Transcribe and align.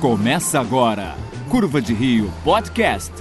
Começa 0.00 0.60
agora, 0.60 1.14
Curva 1.48 1.80
de 1.80 1.94
Rio 1.94 2.30
Podcast. 2.44 3.12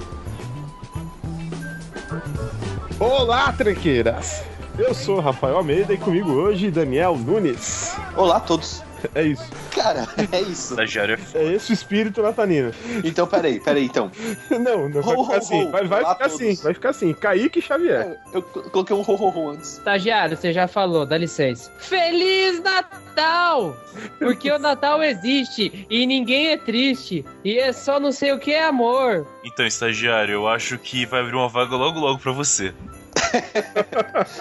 Olá, 2.99 3.53
tranqueiras! 3.53 4.43
Eu 4.77 4.93
sou 4.93 5.21
Rafael 5.21 5.55
Almeida 5.55 5.93
e 5.93 5.97
comigo 5.97 6.31
hoje 6.33 6.69
Daniel 6.69 7.15
Nunes. 7.15 7.95
Olá 8.17 8.37
a 8.37 8.39
todos. 8.41 8.83
É 9.15 9.23
isso. 9.23 9.49
Cara, 9.75 10.07
é 10.31 10.41
isso. 10.41 10.73
Estagiário 10.73 11.19
é 11.33 11.37
É 11.37 11.53
esse 11.53 11.71
o 11.71 11.73
espírito 11.73 12.21
natalino. 12.21 12.71
Então, 13.03 13.27
peraí, 13.27 13.59
peraí, 13.59 13.85
então. 13.85 14.09
Não, 14.49 14.87
não 14.89 15.01
vai 15.01 15.15
Ho, 15.15 15.23
ficar 15.23 15.35
ho, 15.35 15.37
assim. 15.37 15.63
ho. 15.65 15.71
Vai, 15.71 15.83
vai 15.85 15.99
ficar 15.99 16.15
todos. 16.15 16.33
assim, 16.35 16.55
vai 16.63 16.73
ficar 16.73 16.89
assim. 16.89 17.13
Kaique 17.13 17.61
Xavier. 17.61 18.17
Eu 18.33 18.41
co- 18.41 18.61
coloquei 18.69 18.95
um 18.95 19.01
ho, 19.01 19.03
ho, 19.15 19.29
ho 19.29 19.49
antes. 19.51 19.73
Estagiário, 19.77 20.37
você 20.37 20.53
já 20.53 20.67
falou, 20.67 21.05
dá 21.05 21.17
licença. 21.17 21.69
Feliz 21.77 22.61
Natal! 22.63 23.75
Porque 24.19 24.51
o 24.51 24.59
Natal 24.59 25.01
existe 25.03 25.85
e 25.89 26.05
ninguém 26.05 26.47
é 26.49 26.57
triste. 26.57 27.25
E 27.43 27.57
é 27.57 27.71
só 27.73 27.99
não 27.99 28.11
sei 28.11 28.31
o 28.33 28.39
que 28.39 28.51
é 28.51 28.63
amor. 28.65 29.25
Então, 29.43 29.65
estagiário, 29.65 30.33
eu 30.33 30.47
acho 30.47 30.77
que 30.77 31.05
vai 31.05 31.21
abrir 31.21 31.35
uma 31.35 31.47
vaga 31.49 31.75
logo 31.75 31.99
logo 31.99 32.19
pra 32.19 32.31
você. 32.31 32.73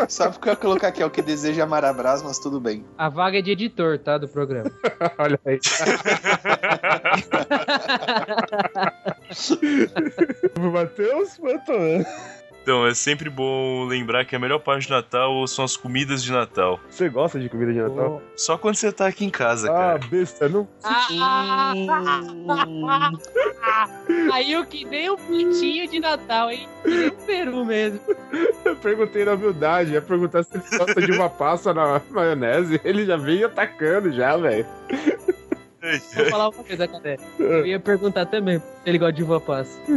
Sabe 0.08 0.36
o 0.36 0.40
que 0.40 0.48
eu 0.48 0.52
ia 0.52 0.56
colocar 0.56 0.88
aqui? 0.88 1.02
É 1.02 1.06
o 1.06 1.10
que 1.10 1.22
deseja 1.22 1.66
Marabras, 1.66 2.22
mas 2.22 2.38
tudo 2.38 2.60
bem. 2.60 2.84
A 2.96 3.08
vaga 3.08 3.38
é 3.38 3.42
de 3.42 3.50
editor, 3.50 3.98
tá? 3.98 4.16
Do 4.18 4.28
programa. 4.28 4.70
Olha 5.18 5.40
aí. 5.44 5.58
o 10.58 10.70
Matheus 10.70 11.38
Mantoan. 11.38 12.04
Então, 12.64 12.86
é 12.86 12.94
sempre 12.94 13.28
bom 13.28 13.84
lembrar 13.84 14.24
que 14.24 14.34
a 14.34 14.38
melhor 14.38 14.58
parte 14.58 14.88
do 14.88 14.94
Natal 14.94 15.46
são 15.46 15.66
as 15.66 15.76
comidas 15.76 16.24
de 16.24 16.32
Natal. 16.32 16.80
Você 16.88 17.10
gosta 17.10 17.38
de 17.38 17.46
comida 17.50 17.70
de 17.74 17.78
Natal? 17.78 18.22
Só 18.34 18.56
quando 18.56 18.76
você 18.76 18.90
tá 18.90 19.06
aqui 19.06 19.22
em 19.26 19.28
casa, 19.28 19.68
Ah, 19.70 19.74
cara. 19.98 19.98
besta, 20.10 20.48
não. 20.48 20.66
Ah, 20.82 21.74
Saiu 24.30 24.64
que 24.64 24.84
nem 24.86 25.10
um 25.10 25.16
pintinho 25.16 25.86
de 25.90 26.00
Natal, 26.00 26.50
hein? 26.50 26.66
Que 26.82 26.88
nem 26.88 27.08
um 27.08 27.16
peru 27.26 27.64
mesmo. 27.66 28.00
Eu 28.64 28.76
perguntei 28.76 29.26
na 29.26 29.34
humildade, 29.34 29.92
ia 29.92 30.00
perguntar 30.00 30.42
se 30.42 30.56
ele 30.56 30.64
gosta 30.78 31.02
de 31.02 31.12
uma 31.12 31.28
passa 31.28 31.74
na 31.74 32.00
maionese. 32.10 32.80
Ele 32.82 33.04
já 33.04 33.18
veio 33.18 33.44
atacando 33.46 34.10
já, 34.10 34.38
velho. 34.38 34.66
Vou 36.14 36.24
falar 36.26 36.48
uma 36.48 36.64
coisa, 36.64 36.88
cara. 36.88 37.16
Eu 37.38 37.66
ia 37.66 37.78
perguntar 37.78 38.26
também 38.26 38.58
se 38.58 38.64
ele 38.86 38.98
gosta 38.98 39.12
de 39.12 39.22
uva 39.22 39.40
passa. 39.40 39.78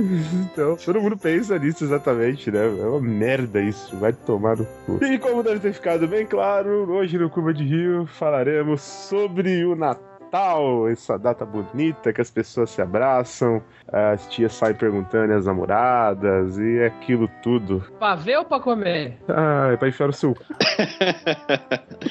Então, 0.51 0.75
todo 0.75 1.01
mundo 1.01 1.17
pensa 1.17 1.57
nisso 1.59 1.83
exatamente, 1.83 2.49
né? 2.51 2.65
É 2.65 2.85
uma 2.85 2.99
merda 2.99 3.61
isso, 3.61 3.95
vai 3.97 4.11
tomar 4.11 4.57
no 4.57 4.65
cu. 4.85 5.03
E 5.03 5.17
como 5.19 5.43
deve 5.43 5.59
ter 5.59 5.73
ficado 5.73 6.07
bem 6.07 6.25
claro, 6.25 6.89
hoje 6.91 7.17
no 7.17 7.29
Curva 7.29 7.53
de 7.53 7.63
Rio 7.63 8.05
falaremos 8.07 8.81
sobre 8.81 9.63
o 9.65 9.75
Natal, 9.75 10.06
essa 10.91 11.17
data 11.17 11.45
bonita 11.45 12.11
que 12.11 12.21
as 12.21 12.29
pessoas 12.29 12.69
se 12.69 12.81
abraçam, 12.81 13.61
as 13.91 14.27
tias 14.27 14.53
saem 14.53 14.75
perguntando 14.75 15.33
às 15.33 15.45
namoradas 15.45 16.57
e 16.57 16.83
aquilo 16.83 17.29
tudo. 17.41 17.83
Pra 17.99 18.15
ver 18.15 18.37
ou 18.39 18.45
pra 18.45 18.59
comer? 18.59 19.17
Ah, 19.27 19.69
é 19.73 19.77
pra 19.77 19.87
enfiar 19.87 20.09
o 20.09 20.13
seu. 20.13 20.35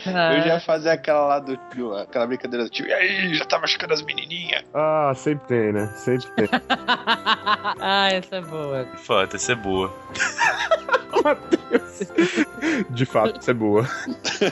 Ah, 0.07 0.35
Eu 0.37 0.43
já 0.43 0.47
ia 0.55 0.61
fazer 0.61 0.91
aquela 0.91 1.27
lá 1.27 1.39
do 1.39 1.57
tio, 1.71 1.95
aquela 1.95 2.27
brincadeira 2.27 2.65
do 2.65 2.71
tio. 2.71 2.87
E 2.87 2.93
aí, 2.93 3.35
já 3.35 3.45
tá 3.45 3.59
machucando 3.59 3.95
as 3.95 4.03
menininhas? 4.03 4.65
Ah, 4.75 5.13
sempre 5.15 5.47
tem, 5.47 5.73
né? 5.73 5.87
Sempre 5.97 6.29
tem. 6.33 6.49
ah, 7.81 8.09
essa 8.13 8.37
é 8.37 8.41
boa. 8.41 8.87
Fato, 8.97 9.37
essa 9.37 9.53
é 9.53 9.55
boa. 9.55 9.93
De 12.91 13.05
fato, 13.07 13.41
isso 13.41 13.51
é 13.51 13.55
boa. 13.55 13.89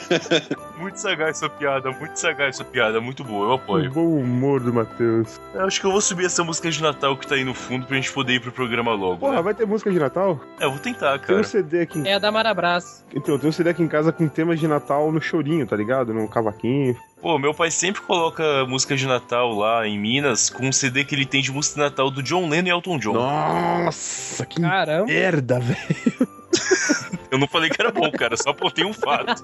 Muito 0.78 0.96
sagaz 0.96 1.36
essa 1.36 1.48
piada, 1.48 1.90
muito 1.92 2.16
sagaz 2.16 2.56
essa 2.56 2.64
piada, 2.64 3.00
muito 3.00 3.22
boa, 3.24 3.46
eu 3.46 3.50
O 3.50 3.54
apoio. 3.54 3.90
bom 3.90 4.18
humor 4.18 4.60
do 4.60 4.72
Matheus. 4.72 5.40
Eu 5.54 5.62
acho 5.64 5.80
que 5.80 5.86
eu 5.86 5.90
vou 5.92 6.00
subir 6.00 6.26
essa 6.26 6.42
música 6.44 6.70
de 6.70 6.82
Natal 6.82 7.16
que 7.16 7.26
tá 7.26 7.36
aí 7.36 7.44
no 7.44 7.54
fundo 7.54 7.86
pra 7.86 7.96
gente 7.96 8.12
poder 8.12 8.34
ir 8.34 8.40
pro 8.40 8.52
programa 8.52 8.92
logo. 8.92 9.18
Porra, 9.18 9.36
né? 9.36 9.42
vai 9.42 9.54
ter 9.54 9.66
música 9.66 9.90
de 9.90 9.98
Natal? 9.98 10.38
É, 10.60 10.64
eu 10.64 10.70
vou 10.70 10.78
tentar, 10.78 11.18
Tem 11.20 11.36
um 11.36 11.38
cara. 11.38 11.44
CD 11.44 11.80
aqui 11.82 11.98
em 11.98 12.08
É 12.08 12.14
a 12.14 12.18
da 12.18 12.30
Marabras. 12.30 13.04
Então, 13.14 13.38
tem 13.38 13.48
um 13.48 13.52
CD 13.52 13.70
aqui 13.70 13.82
em 13.82 13.88
casa 13.88 14.12
com 14.12 14.28
temas 14.28 14.58
de 14.60 14.66
Natal 14.68 15.10
no 15.12 15.20
chorinho, 15.20 15.66
tá 15.66 15.76
ligado? 15.76 16.12
No 16.12 16.28
cavaquinho. 16.28 16.96
Pô, 17.22 17.38
meu 17.38 17.54
pai 17.54 17.70
sempre 17.70 18.02
coloca 18.02 18.66
música 18.66 18.94
de 18.96 19.06
Natal 19.06 19.54
lá 19.54 19.86
em 19.86 19.98
Minas 19.98 20.50
com 20.50 20.66
um 20.66 20.72
CD 20.72 21.04
que 21.04 21.14
ele 21.14 21.24
tem 21.24 21.40
de 21.40 21.50
música 21.50 21.76
de 21.76 21.80
Natal 21.88 22.10
do 22.10 22.22
John 22.22 22.48
Lennon 22.48 22.66
e 22.68 22.70
Elton 22.70 22.98
John. 22.98 23.14
Nossa, 23.14 24.44
que 24.44 24.60
Caramba. 24.60 25.06
merda, 25.06 25.58
velho. 25.60 26.28
Eu 27.34 27.38
não 27.38 27.48
falei 27.48 27.68
que 27.68 27.82
era 27.82 27.90
bom, 27.90 28.08
cara, 28.12 28.36
só 28.36 28.50
apontei 28.50 28.84
um 28.84 28.92
fato. 28.92 29.42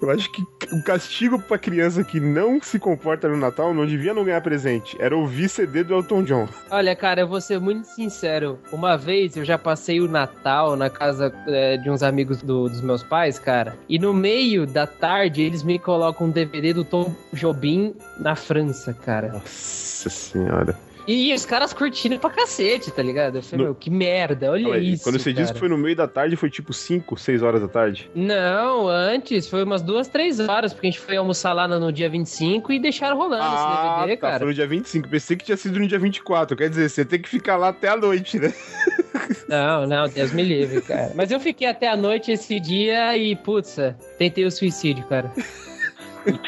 Eu 0.00 0.10
acho 0.10 0.30
que 0.30 0.42
o 0.74 0.82
castigo 0.82 1.38
pra 1.40 1.56
criança 1.56 2.04
que 2.04 2.20
não 2.20 2.60
se 2.60 2.78
comporta 2.78 3.26
no 3.26 3.36
Natal 3.36 3.72
não 3.72 3.86
devia 3.86 4.12
não 4.12 4.24
ganhar 4.24 4.42
presente. 4.42 4.94
Era 5.00 5.16
ouvir 5.16 5.48
CD 5.48 5.82
do 5.82 5.94
Elton 5.94 6.22
John. 6.22 6.46
Olha, 6.70 6.94
cara, 6.94 7.22
eu 7.22 7.28
vou 7.28 7.40
ser 7.40 7.58
muito 7.58 7.86
sincero. 7.86 8.58
Uma 8.70 8.96
vez 8.98 9.36
eu 9.38 9.44
já 9.44 9.56
passei 9.56 10.00
o 10.02 10.08
Natal 10.08 10.76
na 10.76 10.90
casa 10.90 11.32
é, 11.46 11.78
de 11.78 11.88
uns 11.88 12.02
amigos 12.02 12.42
do- 12.42 12.68
dos 12.68 12.82
meus 12.82 13.02
pais, 13.02 13.38
cara. 13.38 13.74
E 13.88 13.98
no 13.98 14.12
meio 14.12 14.66
da 14.66 14.86
tarde 14.86 15.40
eles 15.40 15.62
me 15.62 15.78
colocam 15.78 16.26
um 16.26 16.30
DVD 16.30 16.74
do 16.74 16.84
Tom 16.84 17.14
Jobim 17.32 17.94
na 18.18 18.36
França, 18.36 18.92
cara. 18.92 19.28
Nossa 19.28 20.10
senhora. 20.10 20.78
E 21.06 21.32
os 21.32 21.46
caras 21.46 21.72
curtindo 21.72 22.18
pra 22.18 22.30
cacete, 22.30 22.90
tá 22.90 23.02
ligado? 23.02 23.36
Eu 23.36 23.42
falei, 23.42 23.58
No- 23.58 23.64
meu, 23.64 23.74
que 23.74 23.88
merda, 23.90 24.50
olha 24.50 24.62
Calma 24.62 24.76
aí, 24.76 24.92
isso. 24.94 25.04
Quando 25.04 25.18
você 25.20 25.32
disse 25.32 25.46
cara. 25.46 25.54
que 25.54 25.60
foi 25.60 25.68
no 25.68 25.78
meio 25.78 25.94
da 25.94 26.08
tarde, 26.08 26.34
foi 26.36 26.50
tipo 26.50 26.72
5, 26.72 27.16
6 27.16 27.42
horas 27.42 27.60
da 27.60 27.68
tarde. 27.68 28.10
Não, 28.14 28.88
antes 28.88 29.48
foi 29.48 29.62
umas 29.62 29.82
duas, 29.82 30.08
três 30.08 30.40
horas, 30.40 30.72
porque 30.72 30.88
a 30.88 30.90
gente 30.90 31.00
foi 31.00 31.16
almoçar 31.16 31.52
lá 31.52 31.68
no, 31.68 31.78
no 31.78 31.92
dia 31.92 32.08
25 32.10 32.72
e 32.72 32.78
deixaram 32.78 33.16
rolando 33.16 33.44
esse 33.44 34.00
DVD, 34.00 34.16
tá. 34.16 34.26
cara. 34.26 34.38
Foi 34.38 34.48
no 34.48 34.54
dia 34.54 34.66
25. 34.66 35.08
Pensei 35.08 35.36
que 35.36 35.44
tinha 35.44 35.56
sido 35.56 35.78
no 35.78 35.86
dia 35.86 35.98
24. 35.98 36.56
Quer 36.56 36.68
dizer, 36.70 36.88
você 36.88 37.04
tem 37.04 37.20
que 37.20 37.28
ficar 37.28 37.56
lá 37.56 37.68
até 37.68 37.88
a 37.88 37.96
noite, 37.96 38.38
né? 38.38 38.52
Não, 39.48 39.86
não, 39.86 40.08
Deus 40.08 40.32
me 40.32 40.42
livre, 40.42 40.80
cara. 40.82 41.12
Mas 41.14 41.30
eu 41.30 41.38
fiquei 41.40 41.66
até 41.68 41.88
a 41.88 41.96
noite 41.96 42.32
esse 42.32 42.58
dia 42.60 43.16
e, 43.16 43.34
putz, 43.34 43.76
tentei 44.18 44.44
o 44.44 44.50
suicídio, 44.50 45.04
cara. 45.06 45.32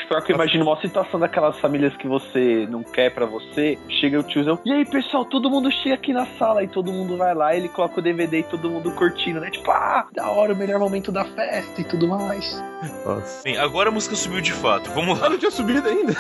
Pior 0.09 0.23
que 0.23 0.33
eu 0.33 0.37
imagino 0.37 0.65
uma 0.65 0.81
situação 0.81 1.21
daquelas 1.21 1.59
famílias 1.59 1.95
que 1.97 2.07
você 2.09 2.67
não 2.71 2.83
quer 2.83 3.13
pra 3.15 3.27
você, 3.27 3.79
chega 3.89 4.19
o 4.19 4.23
tiozão, 4.23 4.59
e 4.65 4.73
aí 4.73 4.85
pessoal, 4.85 5.25
todo 5.25 5.49
mundo 5.51 5.71
chega 5.71 5.95
aqui 5.95 6.13
na 6.13 6.27
sala 6.39 6.63
e 6.65 6.69
todo 6.69 6.93
mundo 6.93 7.17
vai 7.17 7.35
lá, 7.35 7.55
ele 7.55 7.69
coloca 7.69 8.01
o 8.01 8.03
DVD 8.03 8.41
e 8.41 8.43
todo 8.43 8.71
mundo 8.71 8.91
curtindo, 8.93 9.41
né? 9.41 9.51
Tipo, 9.51 9.71
ah, 9.71 10.07
da 10.15 10.29
hora, 10.31 10.53
o 10.53 10.57
melhor 10.57 10.79
momento 10.81 11.13
da 11.13 11.25
festa 11.25 11.81
e 11.81 11.85
tudo 11.85 12.09
mais. 12.09 12.63
Nossa. 13.05 13.43
Bem, 13.45 13.57
agora 13.59 13.89
a 13.89 13.93
música 13.93 14.15
subiu 14.17 14.41
de 14.41 14.53
fato. 14.53 14.91
Vamos 14.91 15.19
Ah, 15.19 15.25
lá. 15.25 15.31
não 15.31 15.39
tinha 15.39 15.51
subido 15.51 15.87
ainda. 15.89 16.13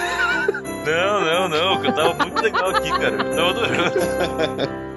Não, 0.86 1.20
não, 1.20 1.48
não, 1.48 1.80
que 1.80 1.86
eu 1.88 1.94
tava 1.94 2.14
muito 2.24 2.40
legal 2.42 2.70
aqui, 2.70 2.90
cara. 2.90 3.14
Eu 3.16 3.36
tava 3.36 3.50
adorando. 3.50 4.78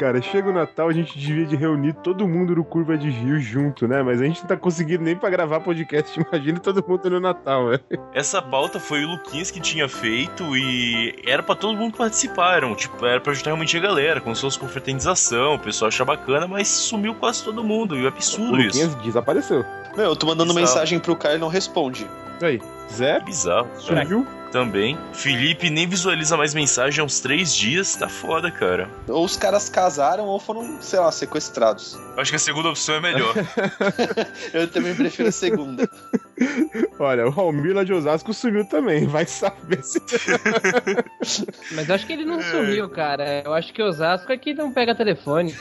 Cara, 0.00 0.22
chega 0.22 0.48
o 0.48 0.52
Natal, 0.52 0.88
a 0.88 0.94
gente 0.94 1.18
devia 1.18 1.44
de 1.44 1.54
reunir 1.54 1.92
todo 1.92 2.26
mundo 2.26 2.56
no 2.56 2.64
Curva 2.64 2.96
de 2.96 3.10
Rio 3.10 3.38
junto, 3.38 3.86
né? 3.86 4.02
Mas 4.02 4.18
a 4.18 4.24
gente 4.24 4.40
não 4.40 4.48
tá 4.48 4.56
conseguindo 4.56 5.04
nem 5.04 5.14
pra 5.14 5.28
gravar 5.28 5.60
podcast. 5.60 6.18
Imagina 6.32 6.58
todo 6.58 6.82
mundo 6.88 7.10
no 7.10 7.20
Natal, 7.20 7.68
velho. 7.68 7.82
Essa 8.14 8.40
pauta 8.40 8.80
foi 8.80 9.04
o 9.04 9.10
Luquinhas 9.10 9.50
que 9.50 9.60
tinha 9.60 9.86
feito 9.90 10.56
e 10.56 11.14
era 11.26 11.42
pra 11.42 11.54
todo 11.54 11.76
mundo 11.76 11.98
participar. 11.98 12.56
Era, 12.56 12.74
tipo, 12.74 13.04
era 13.04 13.20
pra 13.20 13.32
ajudar 13.32 13.50
realmente 13.50 13.76
a 13.76 13.80
galera, 13.80 14.22
com 14.22 14.34
suas 14.34 14.56
confraternização, 14.56 15.56
o 15.56 15.58
pessoal 15.58 15.88
achar 15.88 16.06
bacana, 16.06 16.48
mas 16.48 16.68
sumiu 16.68 17.14
quase 17.14 17.44
todo 17.44 17.62
mundo. 17.62 17.94
E 17.94 18.00
é 18.00 18.04
O 18.04 18.08
absurdo 18.08 18.58
isso. 18.58 18.78
Luquinhas 18.78 18.94
desapareceu. 19.04 19.66
Meu, 19.94 20.06
eu 20.06 20.16
tô 20.16 20.26
mandando 20.26 20.54
Bizarro. 20.54 20.66
mensagem 20.66 20.98
pro 20.98 21.14
cara 21.14 21.34
e 21.34 21.36
ele 21.36 21.42
não 21.42 21.48
responde. 21.48 22.06
Aí, 22.42 22.58
Zé 22.90 23.20
bizarro. 23.20 23.68
sumiu. 23.76 24.26
Também. 24.52 24.98
Felipe 25.12 25.70
nem 25.70 25.86
visualiza 25.86 26.36
mais 26.36 26.54
mensagem 26.54 27.00
há 27.00 27.04
uns 27.04 27.20
três 27.20 27.54
dias. 27.54 27.94
Tá 27.94 28.08
foda, 28.08 28.50
cara. 28.50 28.88
Ou 29.08 29.24
os 29.24 29.36
caras 29.36 29.68
casaram 29.68 30.26
ou 30.26 30.40
foram, 30.40 30.80
sei 30.80 30.98
lá, 30.98 31.10
sequestrados. 31.12 31.98
Acho 32.16 32.30
que 32.30 32.36
a 32.36 32.40
segunda 32.40 32.68
opção 32.68 32.96
é 32.96 33.00
melhor. 33.00 33.34
Eu 34.52 34.68
também 34.68 34.94
prefiro 34.94 35.28
a 35.28 35.32
segunda. 35.32 35.88
Olha, 36.98 37.28
o 37.28 37.40
Almir 37.40 37.74
lá 37.74 37.84
de 37.84 37.92
Osasco 37.92 38.32
sumiu 38.32 38.64
também. 38.64 39.06
Vai 39.06 39.26
saber 39.26 39.82
se. 39.82 40.00
Mas 41.72 41.88
eu 41.88 41.94
acho 41.94 42.06
que 42.06 42.12
ele 42.12 42.24
não 42.24 42.40
sumiu, 42.42 42.88
cara. 42.88 43.42
Eu 43.44 43.52
acho 43.52 43.72
que 43.72 43.82
Osasco 43.82 44.32
é 44.32 44.36
que 44.36 44.54
não 44.54 44.72
pega 44.72 44.94
telefone. 44.94 45.54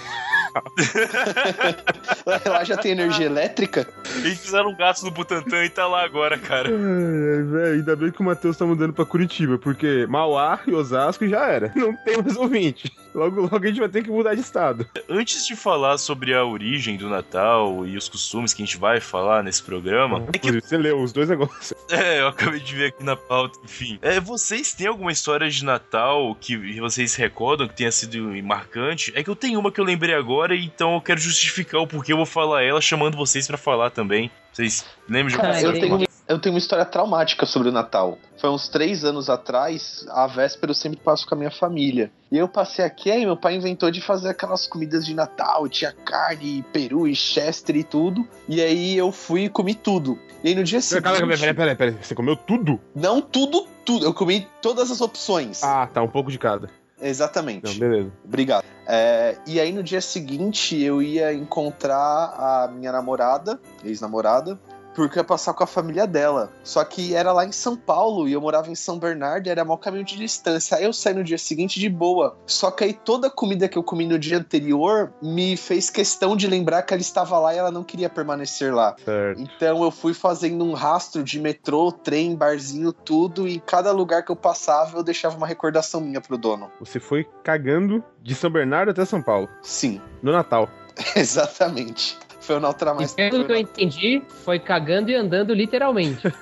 Lá 2.45 2.63
já 2.63 2.77
tem 2.77 2.91
energia 2.91 3.25
elétrica? 3.25 3.87
Eles 4.17 4.39
fizeram 4.39 4.69
um 4.69 4.75
gasto 4.75 5.03
no 5.03 5.11
Butantan 5.11 5.63
e 5.65 5.69
tá 5.69 5.87
lá 5.87 6.03
agora, 6.03 6.37
cara. 6.37 6.69
Ai, 6.69 7.43
velho, 7.43 7.73
ainda 7.75 7.95
bem 7.95 8.11
que 8.11 8.21
o 8.21 8.23
Matheus 8.23 8.57
tá 8.57 8.65
mudando 8.65 8.93
pra 8.93 9.05
Curitiba, 9.05 9.57
porque 9.57 10.05
Mauá 10.09 10.59
e 10.65 10.73
Osasco 10.73 11.27
já 11.27 11.45
era. 11.45 11.71
Não 11.75 11.95
tem 12.03 12.21
mais 12.21 12.35
ouvinte. 12.35 12.91
Logo, 13.19 13.41
logo 13.41 13.57
a 13.63 13.67
gente 13.67 13.79
vai 13.79 13.89
ter 13.89 14.03
que 14.03 14.09
mudar 14.09 14.33
de 14.33 14.41
estado. 14.41 14.87
Antes 15.09 15.45
de 15.45 15.55
falar 15.55 15.97
sobre 15.97 16.33
a 16.33 16.43
origem 16.45 16.95
do 16.95 17.09
Natal 17.09 17.85
e 17.85 17.97
os 17.97 18.07
costumes 18.07 18.53
que 18.53 18.63
a 18.63 18.65
gente 18.65 18.77
vai 18.77 18.99
falar 19.01 19.43
nesse 19.43 19.61
programa, 19.61 20.23
é 20.29 20.37
que 20.37 20.47
Inclusive, 20.47 20.61
você 20.61 20.77
leu 20.77 21.01
os 21.01 21.11
dois 21.11 21.27
negócios. 21.29 21.73
É, 21.91 22.19
eu 22.19 22.27
acabei 22.27 22.59
de 22.59 22.75
ver 22.75 22.85
aqui 22.89 23.03
na 23.03 23.15
pauta, 23.15 23.57
enfim. 23.63 23.97
É, 24.03 24.19
vocês 24.19 24.73
têm 24.73 24.85
alguma 24.85 25.11
história 25.11 25.49
de 25.49 25.65
Natal 25.65 26.37
que 26.39 26.79
vocês 26.79 27.15
recordam 27.15 27.67
que 27.67 27.75
tenha 27.75 27.91
sido 27.91 28.29
marcante? 28.43 29.11
É 29.15 29.23
que 29.23 29.29
eu 29.29 29.35
tenho 29.35 29.59
uma 29.59 29.71
que 29.71 29.81
eu 29.81 29.83
lembrei 29.85 30.13
agora, 30.13 30.55
então 30.55 30.93
eu 30.93 31.01
quero 31.01 31.19
justificar 31.19 31.81
o 31.81 31.87
porquê 31.87 32.13
eu 32.13 32.17
vou 32.17 32.27
falar 32.27 32.61
ela, 32.63 32.79
chamando 32.79 33.17
vocês 33.17 33.47
pra 33.47 33.57
falar 33.57 33.89
também. 33.89 34.29
Vocês 34.53 34.85
lembram 35.09 35.29
de 35.29 35.35
alguma 35.35 35.59
eu, 35.61 35.71
tem- 35.73 35.81
tenho, 35.81 36.08
eu 36.29 36.37
tenho 36.37 36.53
uma 36.53 36.59
história 36.59 36.85
traumática 36.85 37.43
sobre 37.47 37.69
o 37.69 37.71
Natal. 37.71 38.19
Foi 38.37 38.51
uns 38.51 38.69
três 38.69 39.03
anos 39.03 39.31
atrás, 39.31 40.05
a 40.09 40.27
véspera 40.27 40.69
eu 40.69 40.75
sempre 40.75 40.99
passo 40.99 41.27
com 41.27 41.33
a 41.33 41.37
minha 41.37 41.49
família. 41.49 42.11
E 42.31 42.37
eu 42.37 42.47
passei 42.47 42.85
aqui, 42.85 43.09
aí 43.09 43.25
meu 43.25 43.35
pai 43.35 43.55
inventou 43.55 43.89
de 43.89 43.99
fazer 43.99 44.29
aquelas 44.29 44.67
comidas 44.67 45.03
de 45.03 45.15
Natal, 45.15 45.67
tinha 45.67 45.91
carne, 45.91 46.63
peru 46.71 47.07
e 47.07 47.15
chester 47.15 47.75
e 47.75 47.83
tudo. 47.83 48.27
E 48.47 48.61
aí 48.61 48.95
eu 48.95 49.11
fui 49.11 49.45
e 49.45 49.49
comi 49.49 49.73
tudo. 49.73 50.19
E 50.43 50.49
aí 50.49 50.55
no 50.55 50.63
dia 50.63 50.79
seguinte... 50.79 51.03
Calma, 51.03 51.35
peraí, 51.35 51.53
peraí, 51.53 51.75
peraí. 51.75 51.97
Você 51.99 52.13
comeu 52.13 52.35
tudo? 52.35 52.79
Não 52.95 53.19
tudo, 53.19 53.67
tudo. 53.83 54.05
Eu 54.05 54.13
comi 54.13 54.47
todas 54.61 54.91
as 54.91 55.01
opções. 55.01 55.63
Ah, 55.63 55.89
tá, 55.91 56.03
um 56.03 56.07
pouco 56.07 56.31
de 56.31 56.37
cada. 56.37 56.69
Exatamente. 57.01 57.65
Não, 57.65 57.89
beleza. 57.89 58.11
Obrigado. 58.23 58.63
É, 58.87 59.35
e 59.47 59.59
aí 59.59 59.71
no 59.71 59.81
dia 59.81 60.01
seguinte 60.01 60.79
eu 60.79 61.01
ia 61.01 61.33
encontrar 61.33 61.95
a 61.97 62.69
minha 62.71 62.91
namorada, 62.91 63.59
ex-namorada, 63.83 64.59
porque 64.99 65.17
eu 65.17 65.21
ia 65.21 65.25
passar 65.25 65.53
com 65.53 65.63
a 65.63 65.67
família 65.67 66.05
dela. 66.05 66.51
Só 66.63 66.83
que 66.83 67.15
era 67.15 67.31
lá 67.31 67.45
em 67.45 67.51
São 67.51 67.75
Paulo 67.75 68.27
e 68.27 68.33
eu 68.33 68.41
morava 68.41 68.69
em 68.69 68.75
São 68.75 68.99
Bernardo 68.99 69.47
e 69.47 69.49
era 69.49 69.63
mau 69.63 69.77
caminho 69.77 70.03
de 70.03 70.17
distância. 70.17 70.77
Aí 70.77 70.83
eu 70.83 70.91
saí 70.91 71.13
no 71.13 71.23
dia 71.23 71.37
seguinte 71.37 71.79
de 71.79 71.87
boa. 71.87 72.37
Só 72.45 72.69
que 72.69 72.83
aí 72.83 72.93
toda 72.93 73.27
a 73.27 73.31
comida 73.31 73.67
que 73.67 73.77
eu 73.77 73.83
comi 73.83 74.05
no 74.05 74.19
dia 74.19 74.37
anterior 74.37 75.13
me 75.21 75.55
fez 75.55 75.89
questão 75.89 76.35
de 76.35 76.47
lembrar 76.47 76.83
que 76.83 76.93
ela 76.93 77.01
estava 77.01 77.39
lá 77.39 77.53
e 77.53 77.57
ela 77.57 77.71
não 77.71 77.83
queria 77.83 78.09
permanecer 78.09 78.73
lá. 78.73 78.95
Certo. 79.03 79.41
Então 79.41 79.83
eu 79.83 79.91
fui 79.91 80.13
fazendo 80.13 80.65
um 80.65 80.73
rastro 80.73 81.23
de 81.23 81.39
metrô, 81.39 81.91
trem, 81.91 82.35
barzinho, 82.35 82.91
tudo, 82.91 83.47
e 83.47 83.55
em 83.55 83.59
cada 83.59 83.91
lugar 83.91 84.23
que 84.23 84.31
eu 84.31 84.35
passava 84.35 84.97
eu 84.97 85.03
deixava 85.03 85.37
uma 85.37 85.47
recordação 85.47 86.01
minha 86.01 86.19
pro 86.19 86.37
dono. 86.37 86.69
Você 86.79 86.99
foi 86.99 87.25
cagando 87.43 88.03
de 88.21 88.35
São 88.35 88.49
Bernardo 88.49 88.91
até 88.91 89.05
São 89.05 89.21
Paulo, 89.21 89.47
Sim, 89.61 90.01
no 90.21 90.31
Natal. 90.31 90.69
exatamente. 91.15 92.17
Foi 92.39 92.55
o 92.55 92.59
Nautra 92.59 92.91
E 92.91 92.93
mais. 92.95 93.13
pelo 93.13 93.45
que 93.45 93.51
eu 93.51 93.57
entendi, 93.57 94.21
foi 94.43 94.59
cagando 94.59 95.11
e 95.11 95.15
andando 95.15 95.53
literalmente. 95.53 96.27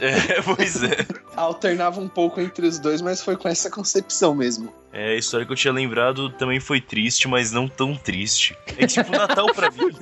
É, 0.00 0.42
pois 0.42 0.82
é. 0.82 1.06
Alternava 1.34 2.00
um 2.00 2.08
pouco 2.08 2.40
entre 2.40 2.66
os 2.66 2.78
dois, 2.78 3.00
mas 3.00 3.22
foi 3.22 3.36
com 3.36 3.48
essa 3.48 3.70
concepção 3.70 4.34
mesmo. 4.34 4.72
É, 4.92 5.10
a 5.10 5.14
história 5.14 5.44
que 5.44 5.52
eu 5.52 5.56
tinha 5.56 5.72
lembrado 5.72 6.30
também 6.30 6.58
foi 6.58 6.80
triste, 6.80 7.28
mas 7.28 7.52
não 7.52 7.68
tão 7.68 7.94
triste. 7.94 8.56
É 8.78 8.86
tipo, 8.86 9.10
Natal 9.12 9.46
pra 9.54 9.70
mim. 9.70 9.94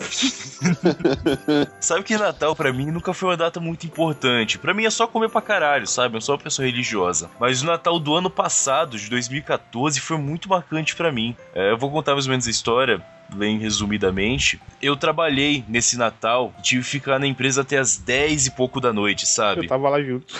sabe 1.80 2.04
que 2.04 2.16
Natal 2.16 2.54
pra 2.54 2.72
mim 2.72 2.92
nunca 2.92 3.12
foi 3.12 3.30
uma 3.30 3.36
data 3.36 3.58
muito 3.58 3.86
importante. 3.86 4.58
Pra 4.58 4.72
mim 4.72 4.84
é 4.84 4.90
só 4.90 5.06
comer 5.06 5.28
pra 5.28 5.40
caralho, 5.40 5.86
sabe? 5.86 6.16
Eu 6.16 6.20
sou 6.20 6.36
uma 6.36 6.42
pessoa 6.42 6.64
religiosa. 6.66 7.28
Mas 7.40 7.62
o 7.62 7.66
Natal 7.66 7.98
do 7.98 8.14
ano 8.14 8.30
passado, 8.30 8.96
de 8.96 9.10
2014, 9.10 10.00
foi 10.00 10.16
muito 10.16 10.48
marcante 10.48 10.94
pra 10.94 11.10
mim. 11.10 11.36
É, 11.54 11.72
eu 11.72 11.78
vou 11.78 11.90
contar 11.90 12.12
mais 12.12 12.26
ou 12.26 12.30
menos 12.30 12.46
a 12.46 12.50
história. 12.50 13.02
Bem 13.34 13.58
resumidamente, 13.58 14.60
eu 14.80 14.96
trabalhei 14.96 15.64
nesse 15.68 15.96
Natal, 15.96 16.54
tive 16.62 16.82
que 16.82 16.88
ficar 16.88 17.18
na 17.18 17.26
empresa 17.26 17.62
até 17.62 17.78
as 17.78 17.96
10 17.96 18.46
e 18.46 18.50
pouco 18.52 18.80
da 18.80 18.92
noite, 18.92 19.26
sabe? 19.26 19.64
Eu 19.64 19.68
tava 19.68 19.88
lá 19.88 20.02
junto. 20.02 20.34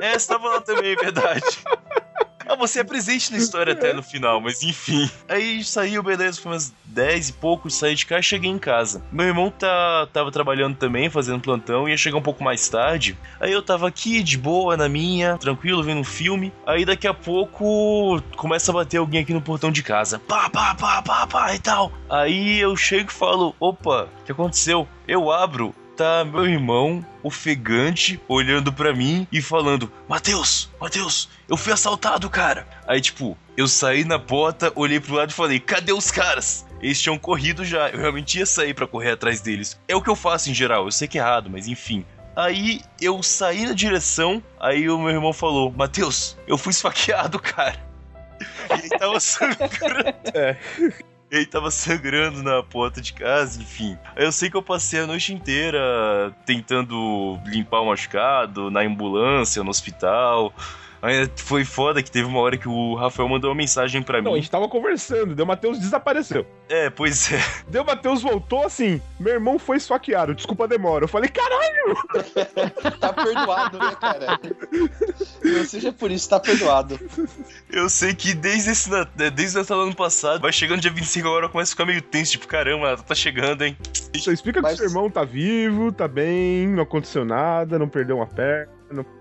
É, 0.00 0.18
você 0.18 0.28
tava 0.28 0.48
lá 0.48 0.60
também, 0.60 0.92
é 0.92 0.96
verdade. 0.96 1.44
Ah, 2.50 2.56
você 2.56 2.80
é 2.80 2.84
presente 2.84 3.30
na 3.30 3.38
história 3.38 3.74
até 3.74 3.92
no 3.92 4.02
final, 4.02 4.40
mas 4.40 4.60
enfim. 4.64 5.08
Aí 5.28 5.62
saiu, 5.62 6.02
beleza, 6.02 6.40
foi 6.40 6.50
umas 6.50 6.74
10 6.84 7.28
e 7.28 7.32
pouco, 7.34 7.70
saí 7.70 7.94
de 7.94 8.04
cá 8.04 8.18
e 8.18 8.22
cheguei 8.24 8.50
em 8.50 8.58
casa. 8.58 9.04
Meu 9.12 9.26
irmão 9.26 9.52
tá, 9.52 10.08
tava 10.12 10.32
trabalhando 10.32 10.76
também, 10.76 11.08
fazendo 11.08 11.40
plantão, 11.40 11.88
ia 11.88 11.96
chegar 11.96 12.16
um 12.16 12.22
pouco 12.22 12.42
mais 12.42 12.68
tarde. 12.68 13.16
Aí 13.38 13.52
eu 13.52 13.62
tava 13.62 13.86
aqui, 13.86 14.20
de 14.20 14.36
boa, 14.36 14.76
na 14.76 14.88
minha, 14.88 15.38
tranquilo, 15.38 15.80
vendo 15.84 16.00
um 16.00 16.04
filme. 16.04 16.52
Aí 16.66 16.84
daqui 16.84 17.06
a 17.06 17.14
pouco 17.14 18.20
começa 18.36 18.72
a 18.72 18.74
bater 18.74 18.96
alguém 18.96 19.22
aqui 19.22 19.32
no 19.32 19.40
portão 19.40 19.70
de 19.70 19.84
casa. 19.84 20.18
Pá, 20.18 20.50
pá, 20.50 20.74
pá, 20.74 21.00
pá, 21.02 21.28
pá 21.28 21.54
e 21.54 21.58
tal. 21.60 21.92
Aí 22.08 22.58
eu 22.58 22.76
chego 22.76 23.10
e 23.10 23.14
falo: 23.14 23.54
opa, 23.60 24.08
o 24.22 24.24
que 24.24 24.32
aconteceu? 24.32 24.88
Eu 25.06 25.30
abro, 25.30 25.72
tá 26.00 26.24
meu 26.24 26.46
irmão 26.46 27.04
ofegante 27.22 28.18
olhando 28.26 28.72
pra 28.72 28.94
mim 28.94 29.28
e 29.30 29.42
falando: 29.42 29.92
Mateus, 30.08 30.70
Mateus, 30.80 31.28
eu 31.46 31.58
fui 31.58 31.74
assaltado, 31.74 32.30
cara. 32.30 32.66
Aí, 32.86 33.02
tipo, 33.02 33.36
eu 33.54 33.68
saí 33.68 34.02
na 34.02 34.18
porta, 34.18 34.72
olhei 34.74 34.98
pro 34.98 35.14
lado 35.14 35.30
e 35.30 35.34
falei: 35.34 35.60
Cadê 35.60 35.92
os 35.92 36.10
caras? 36.10 36.64
Eles 36.80 37.02
tinham 37.02 37.18
corrido 37.18 37.66
já, 37.66 37.90
eu 37.90 37.98
realmente 37.98 38.38
ia 38.38 38.46
sair 38.46 38.72
pra 38.72 38.86
correr 38.86 39.10
atrás 39.10 39.42
deles. 39.42 39.78
É 39.86 39.94
o 39.94 40.00
que 40.00 40.08
eu 40.08 40.16
faço 40.16 40.48
em 40.48 40.54
geral, 40.54 40.86
eu 40.86 40.90
sei 40.90 41.06
que 41.06 41.18
é 41.18 41.20
errado, 41.20 41.50
mas 41.50 41.68
enfim. 41.68 42.02
Aí 42.34 42.80
eu 42.98 43.22
saí 43.22 43.66
na 43.66 43.74
direção, 43.74 44.42
aí 44.58 44.88
o 44.88 44.98
meu 44.98 45.10
irmão 45.10 45.34
falou: 45.34 45.70
Mateus, 45.70 46.34
eu 46.46 46.56
fui 46.56 46.70
esfaqueado, 46.70 47.38
cara. 47.42 47.78
E 48.70 48.72
ele 48.72 48.88
tava 48.88 49.20
sangrando. 49.20 50.14
É. 50.32 50.56
Ele 51.30 51.46
tava 51.46 51.70
sangrando 51.72 52.42
na 52.42 52.62
porta 52.62 53.00
de 53.00 53.12
casa, 53.12 53.60
enfim. 53.60 53.96
Eu 54.16 54.32
sei 54.32 54.50
que 54.50 54.56
eu 54.56 54.62
passei 54.62 55.00
a 55.00 55.06
noite 55.06 55.32
inteira 55.32 56.34
tentando 56.44 57.38
limpar 57.46 57.80
o 57.80 57.86
machucado, 57.86 58.70
na 58.70 58.80
ambulância, 58.80 59.62
no 59.62 59.70
hospital. 59.70 60.52
Aí 61.02 61.30
foi 61.36 61.64
foda 61.64 62.02
que 62.02 62.10
teve 62.10 62.26
uma 62.28 62.40
hora 62.40 62.58
que 62.58 62.68
o 62.68 62.94
Rafael 62.94 63.28
mandou 63.28 63.50
uma 63.50 63.56
mensagem 63.56 64.02
pra 64.02 64.20
Não, 64.20 64.32
a 64.32 64.34
mim. 64.34 64.40
gente 64.42 64.50
tava 64.50 64.68
conversando, 64.68 65.34
deu 65.34 65.46
Matheus 65.46 65.78
desapareceu. 65.78 66.46
É, 66.68 66.90
pois 66.90 67.32
é. 67.32 67.40
Deu 67.68 67.84
Matheus 67.84 68.20
voltou 68.22 68.64
assim, 68.66 69.00
meu 69.18 69.32
irmão 69.34 69.58
foi 69.58 69.76
esfaqueado, 69.78 70.34
desculpa 70.34 70.64
a 70.64 70.66
demora. 70.66 71.04
Eu 71.04 71.08
falei, 71.08 71.30
caralho! 71.30 71.96
Tá 73.00 73.12
perdoado, 73.12 73.78
né, 73.78 73.96
cara? 74.00 74.38
Não 75.42 75.64
seja 75.64 75.92
por 75.92 76.10
isso, 76.10 76.28
tá 76.28 76.38
perdoado. 76.38 76.98
Eu 77.70 77.88
sei 77.88 78.14
que 78.14 78.34
desde 78.34 78.70
esse 78.70 78.90
é, 78.94 79.30
desde 79.30 79.56
o 79.56 79.60
Natal 79.60 79.80
ano 79.80 79.94
passado, 79.94 80.40
vai 80.42 80.52
chegando 80.52 80.80
dia 80.80 80.90
25 80.90 81.26
agora, 81.26 81.46
eu 81.46 81.50
começo 81.50 81.70
a 81.72 81.74
ficar 81.74 81.86
meio 81.86 82.02
tenso, 82.02 82.32
tipo, 82.32 82.46
caramba, 82.46 82.96
tá 82.98 83.14
chegando, 83.14 83.62
hein? 83.62 83.76
Então 84.14 84.32
explica 84.32 84.60
Mas- 84.60 84.72
que 84.72 84.78
seu 84.78 84.86
irmão 84.88 85.10
tá 85.10 85.24
vivo, 85.24 85.90
tá 85.92 86.06
bem, 86.06 86.68
não 86.68 86.82
aconteceu 86.82 87.24
nada, 87.24 87.78
não 87.78 87.88
perdeu 87.88 88.16
uma 88.16 88.26
perna, 88.26 88.70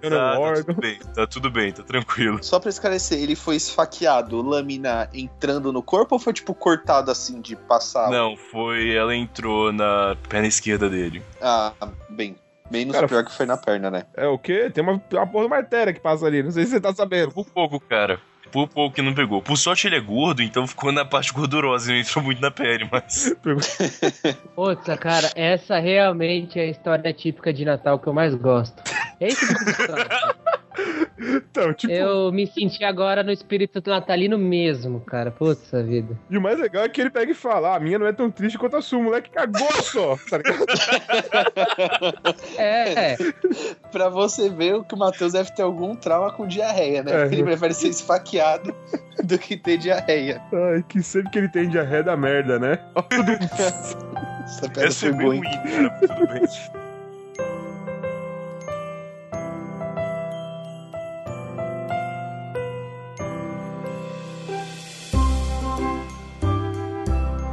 perdeu 0.01 0.19
Tá, 0.19 0.35
tá 0.35 0.63
tudo 0.63 0.81
bem, 0.81 0.99
tá 1.15 1.27
tudo 1.27 1.51
bem, 1.51 1.71
tá 1.71 1.83
tranquilo. 1.83 2.43
Só 2.43 2.59
pra 2.59 2.69
esclarecer, 2.69 3.19
ele 3.19 3.35
foi 3.35 3.55
esfaqueado, 3.55 4.41
lâmina 4.41 5.09
entrando 5.13 5.71
no 5.71 5.81
corpo 5.81 6.15
ou 6.15 6.19
foi 6.19 6.33
tipo 6.33 6.53
cortado 6.53 7.11
assim 7.11 7.41
de 7.41 7.55
passar? 7.55 8.09
Não, 8.09 8.35
foi. 8.35 8.95
Ela 8.95 9.15
entrou 9.15 9.71
na 9.71 10.15
perna 10.27 10.47
esquerda 10.47 10.89
dele. 10.89 11.21
Ah, 11.41 11.73
bem. 12.09 12.35
Menos 12.69 12.93
Cara, 12.93 13.07
pior 13.07 13.25
que 13.25 13.31
foi 13.31 13.45
na 13.45 13.57
perna, 13.57 13.89
né? 13.89 14.03
É 14.15 14.27
o 14.27 14.37
quê? 14.37 14.69
Tem 14.69 14.83
uma, 14.83 15.01
uma 15.11 15.27
porra 15.27 15.43
de 15.43 15.47
uma 15.47 15.57
artéria 15.57 15.91
que 15.91 15.99
passa 15.99 16.25
ali, 16.25 16.43
não 16.43 16.51
sei 16.51 16.65
se 16.65 16.71
você 16.71 16.81
tá 16.81 16.93
sabendo. 16.93 17.31
Por 17.31 17.45
pouco, 17.45 17.79
cara. 17.79 18.19
Por 18.51 18.67
pouco 18.67 18.95
que 18.95 19.01
não 19.01 19.13
pegou. 19.13 19.41
Por 19.41 19.57
sorte 19.57 19.87
ele 19.87 19.95
é 19.95 19.99
gordo, 19.99 20.41
então 20.41 20.65
ficou 20.67 20.91
na 20.91 21.05
parte 21.05 21.31
gordurosa 21.31 21.91
e 21.91 21.95
não 21.95 22.01
entrou 22.01 22.23
muito 22.23 22.41
na 22.41 22.51
pele, 22.51 22.87
mas. 22.91 23.35
Puta, 24.55 24.97
cara, 24.97 25.31
essa 25.35 25.79
realmente 25.79 26.59
é 26.59 26.63
a 26.63 26.69
história 26.69 27.13
típica 27.13 27.53
de 27.53 27.65
Natal 27.65 27.99
que 27.99 28.07
eu 28.07 28.13
mais 28.13 28.33
gosto. 28.35 28.83
É 29.19 29.27
esse 29.27 29.47
tipo 29.47 29.65
de 29.65 29.71
história. 29.71 30.05
cara. 30.05 30.35
Então, 31.19 31.73
tipo, 31.73 31.91
Eu 31.91 32.31
me 32.31 32.47
senti 32.47 32.83
agora 32.83 33.21
no 33.21 33.31
espírito 33.31 33.81
natalino 33.85 34.37
mesmo, 34.37 35.01
cara. 35.01 35.29
Putz, 35.29 35.69
vida. 35.85 36.17
e 36.29 36.37
o 36.37 36.41
mais 36.41 36.57
legal 36.57 36.83
é 36.83 36.89
que 36.89 37.01
ele 37.01 37.09
pega 37.09 37.31
e 37.31 37.35
fala: 37.35 37.69
ah, 37.71 37.75
a 37.75 37.79
minha 37.79 37.99
não 37.99 38.07
é 38.07 38.13
tão 38.13 38.31
triste 38.31 38.57
quanto 38.57 38.77
a 38.77 38.81
sua, 38.81 38.99
o 38.99 39.03
moleque 39.03 39.29
cagou 39.29 39.69
só, 39.83 40.17
tá 40.29 40.37
ligado? 40.37 40.65
É, 42.57 43.17
Pra 43.91 44.09
você 44.09 44.49
ver 44.49 44.83
que 44.85 44.95
o 44.95 44.97
Matheus 44.97 45.33
deve 45.33 45.53
ter 45.53 45.63
algum 45.63 45.95
trauma 45.95 46.31
com 46.31 46.47
diarreia, 46.47 47.03
né? 47.03 47.23
É. 47.23 47.25
Ele 47.25 47.43
prefere 47.43 47.73
ser 47.73 47.89
esfaqueado 47.89 48.73
do 49.23 49.37
que 49.37 49.57
ter 49.57 49.77
diarreia. 49.77 50.41
Ai, 50.53 50.83
que 50.87 51.01
sempre 51.03 51.31
que 51.31 51.39
ele 51.39 51.49
tem 51.49 51.69
diarreia 51.69 52.03
da 52.03 52.15
merda, 52.15 52.57
né? 52.59 52.79
Essa 54.45 54.71
Essa 54.77 55.07
é 55.07 55.09
foi 55.09 55.11
bem 55.11 55.19
boa, 55.19 55.35
ruim, 55.35 55.41
cara. 55.41 55.89
Tudo 56.07 56.27
bem. 56.27 56.78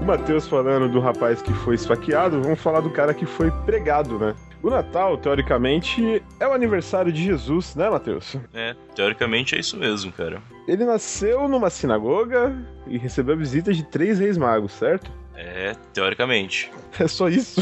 Matheus 0.06 0.46
falando 0.46 0.88
do 0.88 1.00
rapaz 1.00 1.42
que 1.42 1.52
foi 1.52 1.74
esfaqueado, 1.74 2.40
vamos 2.40 2.60
falar 2.60 2.80
do 2.80 2.90
cara 2.90 3.12
que 3.12 3.26
foi 3.26 3.50
pregado, 3.64 4.18
né? 4.18 4.34
O 4.62 4.70
Natal, 4.70 5.18
teoricamente, 5.18 6.22
é 6.38 6.46
o 6.46 6.52
aniversário 6.52 7.12
de 7.12 7.22
Jesus, 7.22 7.74
né, 7.74 7.90
Matheus? 7.90 8.36
É, 8.54 8.74
teoricamente 8.94 9.56
é 9.56 9.58
isso 9.58 9.76
mesmo, 9.76 10.12
cara. 10.12 10.40
Ele 10.66 10.84
nasceu 10.84 11.48
numa 11.48 11.70
sinagoga 11.70 12.56
e 12.86 12.96
recebeu 12.96 13.34
a 13.34 13.38
visita 13.38 13.72
de 13.72 13.82
três 13.82 14.20
reis 14.20 14.38
magos, 14.38 14.72
certo? 14.72 15.10
É, 15.34 15.74
teoricamente. 15.92 16.70
É 16.98 17.06
só 17.06 17.28
isso. 17.28 17.60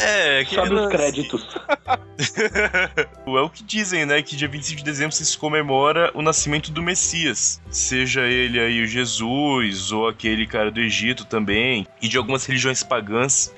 É, 0.00 0.44
que 0.44 0.54
Sobe 0.54 0.68
ele 0.70 0.80
os 0.80 0.88
créditos. 0.88 1.58
é 3.36 3.42
o 3.42 3.50
que 3.50 3.62
dizem, 3.62 4.06
né? 4.06 4.22
Que 4.22 4.36
dia 4.36 4.48
25 4.48 4.78
de 4.78 4.84
dezembro 4.84 5.14
se 5.14 5.38
comemora 5.38 6.10
o 6.14 6.22
nascimento 6.22 6.70
do 6.70 6.82
Messias. 6.82 7.60
Seja 7.70 8.22
ele 8.22 8.58
aí 8.58 8.82
o 8.82 8.86
Jesus, 8.86 9.92
ou 9.92 10.08
aquele 10.08 10.46
cara 10.46 10.70
do 10.70 10.80
Egito 10.80 11.24
também. 11.24 11.86
E 12.00 12.08
de 12.08 12.16
algumas 12.16 12.44
religiões 12.46 12.82
pagãs, 12.82 13.54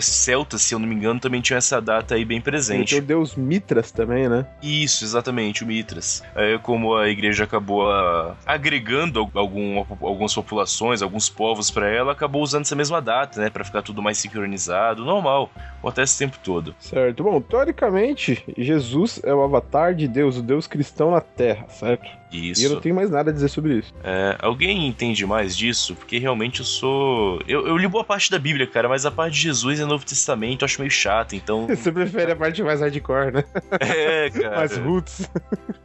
celtas, 0.00 0.62
se 0.62 0.74
eu 0.74 0.78
não 0.78 0.86
me 0.86 0.94
engano, 0.94 1.20
também 1.20 1.40
tinha 1.40 1.56
essa 1.56 1.80
data 1.80 2.14
aí 2.14 2.24
bem 2.24 2.40
presente. 2.40 2.90
Tem 2.90 2.98
o 2.98 3.02
deus 3.02 3.34
Mitras 3.34 3.90
também, 3.90 4.28
né? 4.28 4.46
Isso, 4.62 5.04
exatamente, 5.04 5.64
o 5.64 5.66
Mitras. 5.66 6.22
É 6.34 6.58
como 6.58 6.96
a 6.96 7.08
igreja 7.08 7.44
acabou 7.44 7.90
a, 7.90 8.36
agregando 8.46 9.28
algum, 9.34 9.78
algumas 9.78 10.34
populações, 10.34 11.02
alguns 11.02 11.28
povos 11.28 11.70
para 11.70 11.88
ela, 11.88 12.12
acabou 12.12 12.42
usando 12.42 12.62
essa 12.62 12.76
mesma 12.76 13.00
data, 13.00 13.40
né? 13.40 13.50
Pra 13.50 13.64
ficar 13.64 13.82
tudo 13.82 14.02
mais 14.02 14.18
sincronizado. 14.18 15.04
Normal, 15.04 15.50
acontece 15.78 16.16
o 16.16 16.18
tempo 16.18 16.38
todo. 16.42 16.74
Certo. 16.78 17.24
Bom, 17.24 17.40
teoricamente, 17.40 18.44
Jesus 18.56 19.15
é 19.24 19.34
o 19.34 19.42
avatar 19.42 19.94
de 19.94 20.06
Deus, 20.08 20.36
o 20.36 20.42
Deus 20.42 20.66
cristão 20.66 21.10
na 21.10 21.20
Terra, 21.20 21.66
certo? 21.68 22.06
Isso. 22.32 22.60
E 22.60 22.64
eu 22.64 22.70
não 22.72 22.80
tenho 22.80 22.94
mais 22.94 23.10
nada 23.10 23.30
a 23.30 23.32
dizer 23.32 23.48
sobre 23.48 23.78
isso. 23.78 23.94
É, 24.02 24.36
alguém 24.40 24.86
entende 24.86 25.24
mais 25.24 25.56
disso? 25.56 25.94
Porque 25.94 26.18
realmente 26.18 26.60
eu 26.60 26.66
sou. 26.66 27.40
Eu, 27.46 27.66
eu 27.66 27.76
li 27.76 27.86
boa 27.86 28.04
parte 28.04 28.30
da 28.30 28.38
Bíblia, 28.38 28.66
cara, 28.66 28.88
mas 28.88 29.06
a 29.06 29.10
parte 29.10 29.34
de 29.34 29.40
Jesus 29.42 29.78
e 29.78 29.84
Novo 29.84 30.04
Testamento 30.04 30.62
eu 30.62 30.66
acho 30.66 30.80
meio 30.80 30.90
chato, 30.90 31.34
então. 31.34 31.66
Você 31.68 31.90
prefere 31.90 32.32
a 32.32 32.36
parte 32.36 32.62
mais 32.62 32.80
hardcore, 32.80 33.32
né? 33.32 33.44
É, 33.80 34.30
cara. 34.30 34.56
mais 34.56 34.76
roots. 34.76 35.30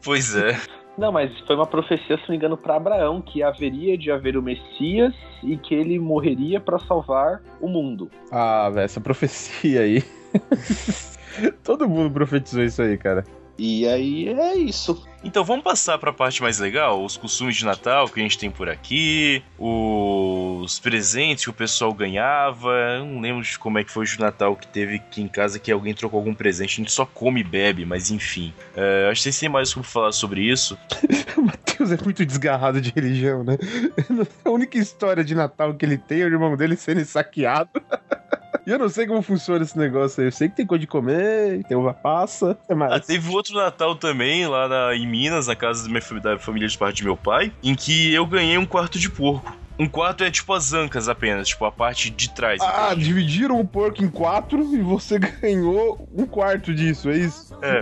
Pois 0.04 0.36
é. 0.36 0.60
Não, 0.98 1.12
mas 1.12 1.32
foi 1.48 1.56
uma 1.56 1.66
profecia, 1.66 2.18
se 2.18 2.24
não 2.24 2.30
me 2.30 2.36
engano, 2.36 2.58
para 2.58 2.76
Abraão, 2.76 3.22
que 3.22 3.42
haveria 3.42 3.98
de 3.98 4.12
haver 4.12 4.36
o 4.36 4.42
Messias 4.42 5.14
e 5.42 5.58
que 5.58 5.74
ele 5.74 5.98
morreria 5.98 6.60
para 6.60 6.78
salvar 6.80 7.42
o 7.60 7.68
mundo. 7.68 8.10
Ah, 8.32 8.70
velho, 8.70 8.86
essa 8.86 9.00
profecia 9.00 9.82
aí. 9.82 10.04
Todo 11.64 11.88
mundo 11.88 12.12
profetizou 12.12 12.64
isso 12.64 12.82
aí, 12.82 12.98
cara. 12.98 13.24
E 13.58 13.88
aí 13.88 14.28
é 14.28 14.56
isso. 14.56 15.06
Então 15.24 15.44
vamos 15.44 15.64
passar 15.64 16.00
para 16.00 16.10
a 16.10 16.14
parte 16.14 16.42
mais 16.42 16.58
legal, 16.58 17.06
os 17.06 17.16
costumes 17.16 17.56
de 17.56 17.64
Natal 17.64 18.10
que 18.10 18.20
a 18.20 18.24
gente 18.24 18.36
tem 18.36 18.50
por 18.50 18.68
aqui, 18.68 19.44
os 19.60 20.80
presentes 20.80 21.44
que 21.44 21.50
o 21.52 21.54
pessoal 21.54 21.94
ganhava. 21.94 22.72
Eu 22.98 23.06
não 23.06 23.22
lembro 23.22 23.44
de 23.44 23.60
como 23.60 23.78
é 23.78 23.84
que 23.84 23.92
foi 23.92 24.04
o 24.04 24.20
Natal 24.20 24.56
que 24.56 24.66
teve 24.68 24.96
aqui 24.96 25.22
em 25.22 25.28
casa 25.28 25.60
que 25.60 25.72
alguém 25.72 25.94
trocou 25.94 26.18
algum 26.18 26.34
presente. 26.34 26.74
A 26.74 26.84
gente 26.84 26.92
só 26.92 27.06
come 27.06 27.42
e 27.42 27.44
bebe, 27.44 27.86
mas 27.86 28.10
enfim. 28.10 28.52
É, 28.76 29.10
acho 29.12 29.20
que 29.20 29.24
vocês 29.26 29.40
têm 29.40 29.50
mais 29.50 29.72
como 29.72 29.84
falar 29.84 30.12
sobre 30.12 30.42
isso. 30.42 30.76
o 31.38 31.44
Matheus 31.44 31.92
é 31.92 31.98
muito 32.04 32.26
desgarrado 32.26 32.82
de 32.82 32.92
religião, 32.96 33.44
né? 33.44 33.60
A 34.44 34.50
única 34.50 34.80
história 34.80 35.24
de 35.24 35.36
Natal 35.36 35.76
que 35.76 35.86
ele 35.86 36.00
tem 36.00 36.22
é 36.22 36.24
o 36.24 36.28
irmão 36.28 36.58
dele 36.58 36.76
sendo 36.76 37.06
saqueado. 37.06 37.70
E 38.66 38.70
eu 38.70 38.78
não 38.78 38.90
sei 38.90 39.08
como 39.08 39.22
funciona 39.22 39.64
esse 39.64 39.78
negócio 39.78 40.22
aí. 40.22 40.28
Eu 40.28 40.32
sei 40.32 40.50
que 40.50 40.56
tem 40.56 40.66
coisa 40.66 40.82
de 40.82 40.88
comer, 40.88 41.64
tem 41.64 41.76
uva 41.76 41.94
passa. 41.94 42.58
É 42.70 42.76
mais. 42.76 42.94
Ah, 42.94 43.00
teve 43.00 43.30
outro 43.30 43.56
Natal 43.56 43.96
também, 43.96 44.48
lá 44.48 44.68
na, 44.68 44.96
em 44.96 45.08
Minas, 45.08 45.48
na 45.48 45.56
casa 45.56 45.84
da, 45.84 45.90
minha, 45.90 46.22
da 46.22 46.40
família 46.40 46.68
de 46.68 46.78
parte 46.78 46.98
de 46.98 47.04
meu 47.04 47.18
pai, 47.18 47.52
em 47.64 47.76
que 47.76 48.14
eu 48.14 48.26
ganhei 48.26 48.58
um 48.58 48.66
quarto 48.66 49.00
de 49.00 49.10
porco. 49.10 49.62
Um 49.80 49.88
quarto 49.88 50.24
é 50.24 50.30
tipo 50.30 50.54
as 50.54 50.74
ancas 50.74 51.10
apenas, 51.10 51.48
tipo 51.48 51.66
a 51.66 51.72
parte 51.72 52.12
de 52.12 52.30
trás. 52.30 52.62
Ah, 52.62 52.90
entende? 52.92 53.06
dividiram 53.06 53.60
o 53.60 53.66
porco 53.66 54.04
em 54.04 54.10
quatro 54.10 54.62
e 54.76 54.80
você 54.80 55.18
ganhou 55.42 56.08
um 56.14 56.28
quarto 56.28 56.72
disso, 56.72 57.10
é 57.10 57.18
isso? 57.18 57.58
É. 57.64 57.80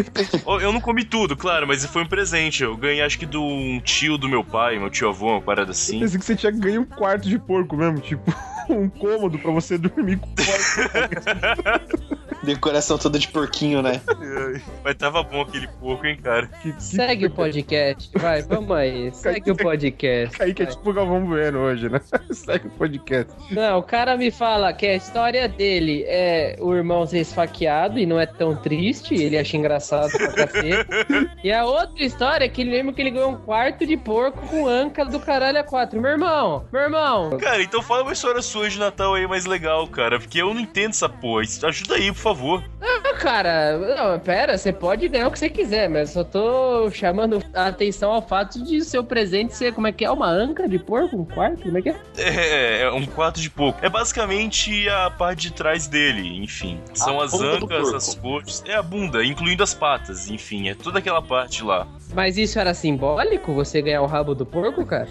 eu 0.64 0.72
não 0.72 0.80
comi 0.80 1.04
tudo, 1.04 1.36
claro, 1.36 1.68
mas 1.68 1.86
foi 1.86 2.04
um 2.04 2.08
presente. 2.08 2.64
Eu 2.64 2.78
ganhei 2.78 3.02
acho 3.02 3.20
que 3.20 3.26
do 3.26 3.44
um 3.44 3.82
tio 3.82 4.18
do 4.18 4.30
meu 4.30 4.46
pai, 4.46 4.80
meu 4.80 4.90
tio 4.90 5.10
avô, 5.10 5.32
uma 5.32 5.42
parada 5.42 5.72
assim. 5.72 5.96
Eu 5.96 6.02
pensei 6.02 6.20
que 6.20 6.26
você 6.26 6.36
tinha 6.38 6.52
ganho 6.54 6.82
um 6.82 6.86
quarto 6.86 7.28
de 7.28 7.38
porco 7.38 7.76
mesmo, 7.76 8.00
tipo, 8.00 8.34
um 8.74 8.90
cômodo 8.90 9.38
pra 9.40 9.52
você 9.52 9.78
dormir 9.78 10.20
com 10.20 10.28
o. 10.28 10.34
Decoração 12.44 12.98
toda 12.98 13.18
de 13.20 13.28
porquinho, 13.28 13.82
né? 13.82 14.02
Mas 14.84 14.96
tava 14.96 15.24
bom 15.24 15.42
aquele 15.42 15.68
porco, 15.80 16.06
hein, 16.06 16.18
cara. 16.22 16.48
Que- 16.62 16.74
que- 16.74 16.84
Segue 16.84 17.26
o 17.28 17.32
podcast, 17.32 18.12
vai, 18.18 18.42
vamos 18.42 18.72
aí. 18.76 19.12
Segue 19.14 19.52
o 19.52 19.56
podcast. 19.56 20.38
Kaique 20.38 20.64
é 20.64 20.66
tipo 20.66 20.90
o 20.90 20.94
Galvão 20.94 21.26
Bueno 21.26 21.60
hoje, 21.60 21.90
né? 21.90 22.00
Segue 22.32 22.68
o 22.68 22.72
podcast. 22.72 23.32
Não, 23.52 23.80
o 23.80 23.84
cara 23.84 24.16
me 24.18 24.32
fala 24.32 24.72
que 24.74 24.86
a 24.86 24.96
história 24.96 25.48
dele 25.48 26.04
é 26.08 26.56
o 26.60 26.74
irmão 26.74 27.06
ser 27.06 27.20
esfaqueado 27.20 28.00
e 28.00 28.06
não 28.06 28.20
é 28.20 28.26
tão 28.26 28.56
triste, 28.56 29.14
ele 29.16 29.38
acha 29.38 29.58
engraçado 29.58 30.12
pra 30.12 30.34
cacete. 30.34 30.90
E 31.44 31.52
a 31.52 31.66
outra 31.66 32.04
história 32.04 32.46
é 32.46 32.50
que 32.50 32.62
ele 32.62 32.72
lembra 32.72 32.94
que 32.94 33.02
ele 33.02 33.12
ganhou 33.12 33.32
um 33.32 33.36
quarto 33.38 33.86
de 33.86 33.96
porco 33.96 34.46
com 34.48 34.68
anca 34.68 35.06
do 35.06 35.20
caralho 35.20 35.60
a 35.60 35.64
quatro. 35.64 36.00
Meu 36.02 36.12
irmão, 36.12 36.66
meu 36.72 36.82
irmão, 36.82 37.38
Cara, 37.38 37.62
então 37.62 37.82
fala 37.82 38.04
uma 38.04 38.12
história 38.14 38.42
sua 38.42 38.70
de 38.70 38.78
Natal 38.78 39.14
aí 39.14 39.26
mais 39.28 39.46
legal, 39.46 39.88
cara. 39.88 40.20
Porque 40.20 40.42
eu 40.42 40.54
não 40.54 40.62
entendo 40.62 40.92
essa 40.92 41.08
porra. 41.08 41.44
Ajuda 41.64 41.96
aí, 41.96 42.12
por 42.12 42.19
favor. 42.20 42.64
Ah, 42.82 43.14
cara, 43.16 43.78
não, 43.78 44.20
pera, 44.20 44.58
você 44.58 44.72
pode 44.72 45.08
ganhar 45.08 45.28
o 45.28 45.32
que 45.32 45.40
você 45.40 45.50
quiser, 45.50 45.90
mas 45.90 46.16
eu 46.16 46.24
só 46.24 46.24
tô 46.24 46.92
chamando 46.92 47.44
a 47.54 47.68
atenção 47.68 48.12
ao 48.12 48.22
fato 48.22 48.64
de 48.64 48.84
seu 48.84 49.04
presente 49.04 49.56
ser, 49.56 49.74
como 49.74 49.88
é 49.88 49.92
que 49.92 50.06
é, 50.06 50.12
uma 50.12 50.30
anca 50.30 50.68
de 50.68 50.80
porco, 50.80 51.16
um 51.16 51.26
quarto, 51.26 51.64
como 51.64 51.78
é 51.78 51.82
que 51.82 51.90
é? 51.90 51.96
É, 52.18 52.82
é 52.84 52.92
um 52.92 53.06
quarto 53.06 53.40
de 53.40 53.50
porco. 53.50 53.80
É 53.84 53.90
basicamente 53.90 54.88
a 54.90 55.10
parte 55.10 55.44
de 55.44 55.54
trás 55.54 55.88
dele, 55.88 56.42
enfim. 56.42 56.80
São 56.94 57.20
A 57.20 57.26
as 57.26 57.34
ancas, 57.34 57.94
as 57.94 58.16
coxas. 58.16 58.64
É 58.68 58.76
a 58.76 58.82
bunda, 58.82 59.24
incluindo 59.24 59.64
as 59.64 59.74
patas, 59.74 60.30
enfim. 60.30 60.70
É 60.70 60.76
toda 60.76 61.00
aquela 61.00 61.22
parte 61.22 61.64
lá. 61.64 61.88
Mas 62.14 62.38
isso 62.38 62.60
era 62.60 62.74
simbólico, 62.74 63.54
você 63.54 63.82
ganhar 63.82 64.02
o 64.02 64.08
rabo 64.08 64.34
do 64.34 64.46
porco, 64.46 64.86
cara? 64.86 65.08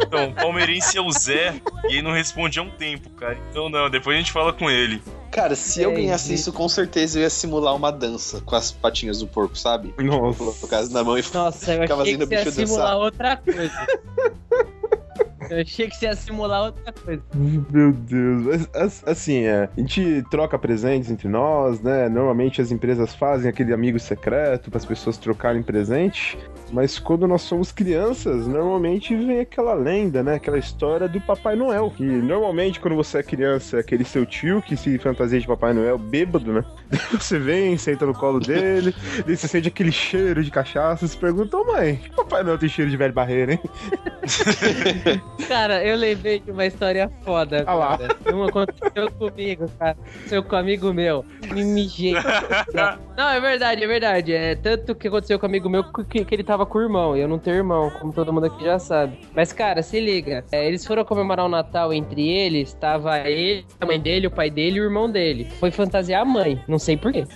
Então, 0.00 0.28
o 0.30 0.34
palmeirense 0.34 0.96
é 0.96 1.00
o 1.00 1.10
Zé 1.10 1.54
e 1.88 1.94
ele 1.94 2.02
não 2.02 2.12
responde 2.12 2.58
há 2.58 2.62
um 2.62 2.70
tempo, 2.70 3.10
cara. 3.10 3.36
Então 3.50 3.68
não, 3.68 3.90
depois 3.90 4.16
a 4.16 4.18
gente 4.18 4.32
fala 4.32 4.52
com 4.52 4.70
ele. 4.70 4.87
Cara, 5.30 5.54
se 5.54 5.82
eu 5.82 5.90
Entendi. 5.90 6.06
ganhasse 6.06 6.32
isso, 6.34 6.52
com 6.52 6.68
certeza 6.68 7.18
eu 7.18 7.22
ia 7.22 7.30
simular 7.30 7.74
uma 7.76 7.90
dança 7.92 8.40
com 8.40 8.56
as 8.56 8.70
patinhas 8.72 9.18
do 9.20 9.26
porco, 9.26 9.56
sabe? 9.56 9.94
Nossa. 9.98 10.38
Colocar 10.38 10.82
na 10.88 11.04
mão 11.04 11.18
e 11.18 11.24
Nossa, 11.32 11.74
eu 11.74 11.82
Ficava 11.82 12.02
achei 12.02 12.14
que 12.16 12.20
ia 12.22 12.24
o 12.24 12.28
bicho 12.28 12.50
simular 12.50 12.84
dançar. 12.86 12.96
outra 12.96 13.36
coisa. 13.36 13.86
Eu 15.50 15.62
achei 15.62 15.88
que 15.88 15.96
você 15.96 16.04
ia 16.06 16.14
simular 16.16 16.62
outra 16.64 16.92
coisa. 16.92 17.22
Meu 17.34 17.92
Deus. 17.92 18.42
Mas, 18.42 18.68
as- 18.74 19.02
Assim, 19.06 19.44
é, 19.44 19.68
a 19.74 19.80
gente 19.80 20.22
troca 20.30 20.58
presentes 20.58 21.10
entre 21.10 21.26
nós, 21.28 21.80
né? 21.80 22.06
Normalmente 22.08 22.60
as 22.60 22.70
empresas 22.70 23.14
fazem 23.14 23.48
aquele 23.48 23.72
amigo 23.72 23.98
secreto 23.98 24.68
para 24.70 24.76
as 24.78 24.84
pessoas 24.84 25.16
trocarem 25.16 25.62
presente. 25.62 26.36
Mas 26.72 26.98
quando 26.98 27.26
nós 27.26 27.42
somos 27.42 27.72
crianças, 27.72 28.46
normalmente 28.46 29.14
vem 29.14 29.40
aquela 29.40 29.74
lenda, 29.74 30.22
né? 30.22 30.34
Aquela 30.34 30.58
história 30.58 31.08
do 31.08 31.20
Papai 31.20 31.56
Noel. 31.56 31.92
Que 31.96 32.04
normalmente, 32.04 32.80
quando 32.80 32.96
você 32.96 33.18
é 33.18 33.22
criança, 33.22 33.78
é 33.78 33.80
aquele 33.80 34.04
seu 34.04 34.24
tio 34.26 34.62
que 34.62 34.76
se 34.76 34.98
fantasia 34.98 35.40
de 35.40 35.46
Papai 35.46 35.72
Noel 35.72 35.98
bêbado, 35.98 36.52
né? 36.52 36.64
Você 37.12 37.38
vem, 37.38 37.76
senta 37.76 38.06
no 38.06 38.14
colo 38.14 38.40
dele, 38.40 38.94
daí 39.26 39.36
você 39.36 39.48
sente 39.48 39.68
aquele 39.68 39.92
cheiro 39.92 40.42
de 40.42 40.50
cachaça 40.50 41.04
e 41.04 41.08
se 41.08 41.16
pergunta, 41.16 41.56
ô 41.56 41.64
mãe, 41.64 41.96
que 41.96 42.10
Papai 42.10 42.42
Noel 42.42 42.58
tem 42.58 42.68
cheiro 42.68 42.90
de 42.90 42.96
velho 42.96 43.12
barreiro, 43.12 43.52
hein? 43.52 43.60
Cara, 45.48 45.84
eu 45.84 45.96
lembrei 45.96 46.40
de 46.40 46.50
uma 46.50 46.66
história 46.66 47.10
foda. 47.22 47.64
Ah 47.66 47.74
lá. 47.74 47.98
Cara. 47.98 48.16
Uma 48.34 48.48
aconteceu 48.48 49.10
comigo, 49.12 49.70
cara. 49.78 49.92
Aconteceu 49.92 50.42
com 50.42 50.56
um 50.56 50.58
amigo 50.58 50.92
meu. 50.92 51.24
Me 51.52 51.64
mijei. 51.64 52.14
Não, 53.16 53.28
é 53.28 53.40
verdade, 53.40 53.82
é 53.82 53.86
verdade. 53.86 54.32
É 54.32 54.54
tanto 54.54 54.94
que 54.94 55.08
aconteceu 55.08 55.38
com 55.38 55.46
um 55.46 55.48
amigo 55.48 55.68
meu 55.68 55.84
que, 55.84 56.24
que 56.24 56.34
ele 56.34 56.44
tava 56.44 56.57
com 56.66 56.78
o 56.78 56.82
irmão. 56.82 57.16
E 57.16 57.20
eu 57.20 57.28
não 57.28 57.38
tenho 57.38 57.56
irmão, 57.56 57.90
como 57.90 58.12
todo 58.12 58.32
mundo 58.32 58.46
aqui 58.46 58.64
já 58.64 58.78
sabe. 58.78 59.18
Mas, 59.34 59.52
cara, 59.52 59.82
se 59.82 60.00
liga. 60.00 60.44
É, 60.52 60.66
eles 60.66 60.86
foram 60.86 61.04
comemorar 61.04 61.46
o 61.46 61.48
Natal 61.48 61.92
entre 61.92 62.26
eles. 62.28 62.72
Tava 62.74 63.18
ele, 63.18 63.64
a 63.80 63.86
mãe 63.86 64.00
dele, 64.00 64.26
o 64.26 64.30
pai 64.30 64.50
dele 64.50 64.78
e 64.78 64.80
o 64.80 64.84
irmão 64.84 65.10
dele. 65.10 65.48
Foi 65.58 65.70
fantasiar 65.70 66.22
a 66.22 66.24
mãe. 66.24 66.62
Não 66.68 66.78
sei 66.78 66.96
porquê. 66.96 67.26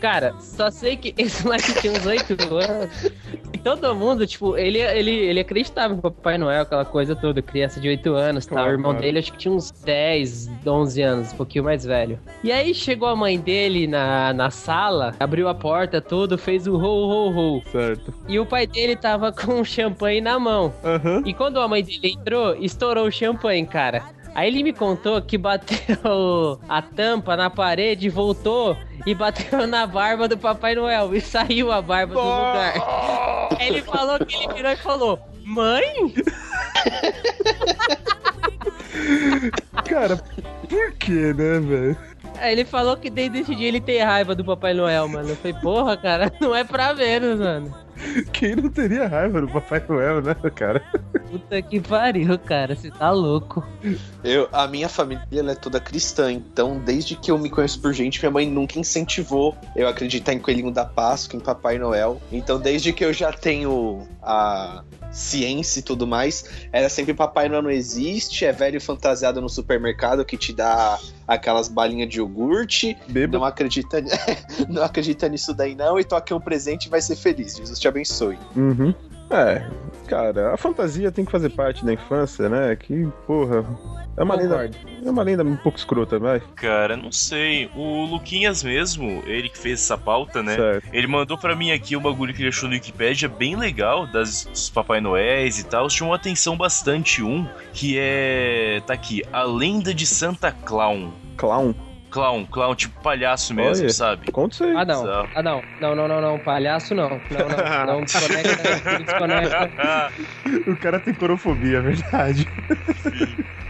Cara, 0.00 0.34
só 0.38 0.70
sei 0.70 0.96
que 0.96 1.14
esse 1.20 1.44
moleque 1.44 1.80
tinha 1.80 1.92
uns 1.92 2.06
8 2.06 2.32
anos. 2.54 3.12
E 3.52 3.58
todo 3.62 3.94
mundo, 3.94 4.26
tipo, 4.26 4.56
ele, 4.56 4.78
ele, 4.78 5.10
ele 5.10 5.40
acreditava 5.40 5.94
em 5.94 6.00
Papai 6.00 6.38
Noel, 6.38 6.62
aquela 6.62 6.84
coisa 6.84 7.14
toda, 7.16 7.42
criança 7.42 7.80
de 7.80 7.88
8 7.88 8.12
anos, 8.14 8.46
tá? 8.46 8.54
Claro, 8.54 8.68
o 8.68 8.72
irmão 8.72 8.92
claro. 8.92 9.04
dele 9.04 9.18
acho 9.18 9.32
que 9.32 9.38
tinha 9.38 9.52
uns 9.52 9.70
10, 9.70 10.50
11 10.66 11.02
anos, 11.02 11.32
um 11.32 11.36
pouquinho 11.36 11.64
mais 11.64 11.84
velho. 11.84 12.18
E 12.42 12.52
aí 12.52 12.74
chegou 12.74 13.08
a 13.08 13.16
mãe 13.16 13.38
dele 13.38 13.86
na, 13.86 14.32
na 14.32 14.50
sala, 14.50 15.14
abriu 15.18 15.48
a 15.48 15.54
porta, 15.54 16.00
tudo, 16.00 16.38
fez 16.38 16.66
o 16.66 16.76
ho, 16.76 17.08
ho, 17.08 17.56
ho. 17.56 17.62
Certo. 17.70 18.14
E 18.28 18.38
o 18.38 18.46
pai 18.46 18.66
dele 18.66 18.96
tava 18.96 19.32
com 19.34 19.60
um 19.60 19.64
champanhe 19.64 20.20
na 20.20 20.38
mão. 20.38 20.72
Aham. 20.84 21.22
E 21.26 21.34
quando 21.34 21.60
a 21.60 21.68
mãe 21.68 21.82
dele 21.82 22.14
entrou, 22.18 22.54
estourou 22.56 23.06
o 23.06 23.10
champanhe, 23.12 23.66
cara. 23.66 24.02
Aí 24.34 24.48
ele 24.48 24.62
me 24.62 24.72
contou 24.72 25.20
que 25.20 25.36
bateu 25.36 26.60
a 26.68 26.80
tampa 26.80 27.36
na 27.36 27.50
parede, 27.50 28.08
voltou 28.08 28.76
e 29.06 29.14
bateu 29.14 29.66
na 29.66 29.86
barba 29.86 30.28
do 30.28 30.38
Papai 30.38 30.74
Noel 30.74 31.14
e 31.14 31.20
saiu 31.20 31.72
a 31.72 31.82
barba 31.82 32.14
do 32.14 32.20
lugar. 32.20 32.74
Ele 33.60 33.82
falou 33.82 34.18
que 34.24 34.36
ele 34.36 34.54
virou 34.54 34.72
e 34.72 34.76
falou: 34.76 35.18
Mãe? 35.44 36.14
Cara, 39.84 40.16
por 40.68 40.92
que, 40.92 41.32
né, 41.34 41.60
velho? 41.60 41.96
Aí 42.38 42.52
ele 42.52 42.64
falou 42.64 42.96
que 42.96 43.10
desde 43.10 43.40
esse 43.40 43.54
dia 43.54 43.68
ele 43.68 43.80
tem 43.80 44.02
raiva 44.02 44.34
do 44.34 44.44
Papai 44.44 44.72
Noel, 44.72 45.06
mano. 45.08 45.28
Eu 45.28 45.36
falei, 45.36 45.56
porra, 45.60 45.96
cara, 45.96 46.32
não 46.40 46.54
é 46.54 46.64
pra 46.64 46.94
menos, 46.94 47.38
mano. 47.38 47.74
Quem 48.32 48.56
não 48.56 48.70
teria 48.70 49.06
raiva 49.06 49.42
do 49.42 49.48
Papai 49.48 49.82
Noel, 49.86 50.22
né, 50.22 50.34
cara? 50.54 50.82
Puta 51.30 51.62
que 51.62 51.80
pariu, 51.80 52.36
cara. 52.38 52.74
Você 52.74 52.90
tá 52.90 53.10
louco. 53.12 53.64
Eu, 54.24 54.48
a 54.50 54.66
minha 54.66 54.88
família 54.88 55.24
ela 55.32 55.52
é 55.52 55.54
toda 55.54 55.78
cristã, 55.78 56.32
então 56.32 56.80
desde 56.84 57.14
que 57.14 57.30
eu 57.30 57.38
me 57.38 57.48
conheço 57.48 57.80
por 57.80 57.92
gente, 57.92 58.18
minha 58.20 58.32
mãe 58.32 58.50
nunca 58.50 58.78
incentivou 58.78 59.56
eu 59.76 59.86
acreditar 59.86 60.32
em 60.32 60.40
Coelhinho 60.40 60.72
da 60.72 60.84
Páscoa, 60.84 61.36
em 61.36 61.40
Papai 61.40 61.78
Noel. 61.78 62.20
Então 62.32 62.58
desde 62.58 62.92
que 62.92 63.04
eu 63.04 63.12
já 63.12 63.32
tenho 63.32 64.08
a 64.20 64.82
ciência 65.12 65.80
e 65.80 65.82
tudo 65.82 66.06
mais, 66.06 66.66
era 66.72 66.88
sempre 66.88 67.14
Papai 67.14 67.48
Noel 67.48 67.62
não 67.62 67.70
existe, 67.70 68.44
é 68.44 68.52
velho 68.52 68.80
fantasiado 68.80 69.40
no 69.40 69.48
supermercado 69.48 70.24
que 70.24 70.36
te 70.36 70.52
dá 70.52 70.98
aquelas 71.26 71.68
balinhas 71.68 72.08
de 72.08 72.18
iogurte, 72.18 72.96
Beba. 73.08 73.38
não 73.38 73.44
acredita, 73.44 74.02
não 74.68 74.82
acredita 74.82 75.28
nisso 75.28 75.54
daí 75.54 75.76
não, 75.76 75.98
e 75.98 76.04
tô 76.04 76.16
aqui 76.16 76.34
um 76.34 76.40
presente 76.40 76.86
e 76.86 76.88
vai 76.88 77.00
ser 77.00 77.14
feliz. 77.14 77.56
Jesus 77.56 77.78
te 77.78 77.86
abençoe. 77.86 78.38
Uhum. 78.56 78.92
É, 79.30 79.64
cara, 80.08 80.52
a 80.52 80.56
fantasia 80.56 81.12
tem 81.12 81.24
que 81.24 81.30
fazer 81.30 81.50
parte 81.50 81.84
da 81.84 81.92
infância, 81.92 82.48
né? 82.48 82.74
Que, 82.74 83.06
porra. 83.26 83.64
É 84.16 84.22
uma, 84.24 84.34
lenda, 84.34 84.70
é 85.04 85.10
uma 85.10 85.22
lenda 85.22 85.44
um 85.44 85.56
pouco 85.56 85.78
escrota, 85.78 86.18
vai. 86.18 86.40
Cara, 86.56 86.96
não 86.96 87.12
sei. 87.12 87.70
O 87.76 88.04
Luquinhas 88.06 88.62
mesmo, 88.62 89.22
ele 89.24 89.48
que 89.48 89.56
fez 89.56 89.80
essa 89.80 89.96
pauta, 89.96 90.42
né? 90.42 90.56
Certo. 90.56 90.88
Ele 90.92 91.06
mandou 91.06 91.38
pra 91.38 91.54
mim 91.54 91.70
aqui 91.70 91.96
um 91.96 92.02
bagulho 92.02 92.34
que 92.34 92.42
ele 92.42 92.48
achou 92.48 92.68
no 92.68 92.74
Wikipedia 92.74 93.28
bem 93.28 93.56
legal, 93.56 94.06
das, 94.06 94.44
dos 94.44 94.68
Papai 94.68 95.00
Noéis 95.00 95.60
e 95.60 95.64
tal. 95.64 95.88
Chamou 95.88 96.12
atenção 96.12 96.56
bastante 96.56 97.22
um, 97.22 97.46
que 97.72 97.96
é. 97.98 98.82
Tá 98.84 98.94
aqui, 98.94 99.22
A 99.32 99.44
Lenda 99.44 99.94
de 99.94 100.06
Santa 100.06 100.50
Clown. 100.50 101.12
Clown. 101.36 101.74
Clown, 102.10 102.44
clown, 102.46 102.74
tipo 102.74 103.00
palhaço 103.02 103.54
mesmo, 103.54 103.84
Olha. 103.84 103.92
sabe? 103.92 104.30
Conta 104.32 104.54
isso 104.54 104.64
aí. 104.64 104.74
Ah, 104.76 104.84
não. 104.84 105.28
Ah, 105.34 105.42
não. 105.42 105.64
Não, 105.80 105.94
não, 105.94 106.08
não, 106.08 106.20
não. 106.20 106.38
Palhaço, 106.38 106.94
não. 106.94 107.22
Não, 107.30 107.48
não. 107.48 107.86
Não 107.86 108.04
desconecta. 108.04 108.98
desconecta. 108.98 110.12
O 110.66 110.76
cara 110.76 110.98
tem 111.00 111.14
corofobia, 111.14 111.78
é 111.78 111.80
verdade. 111.80 112.48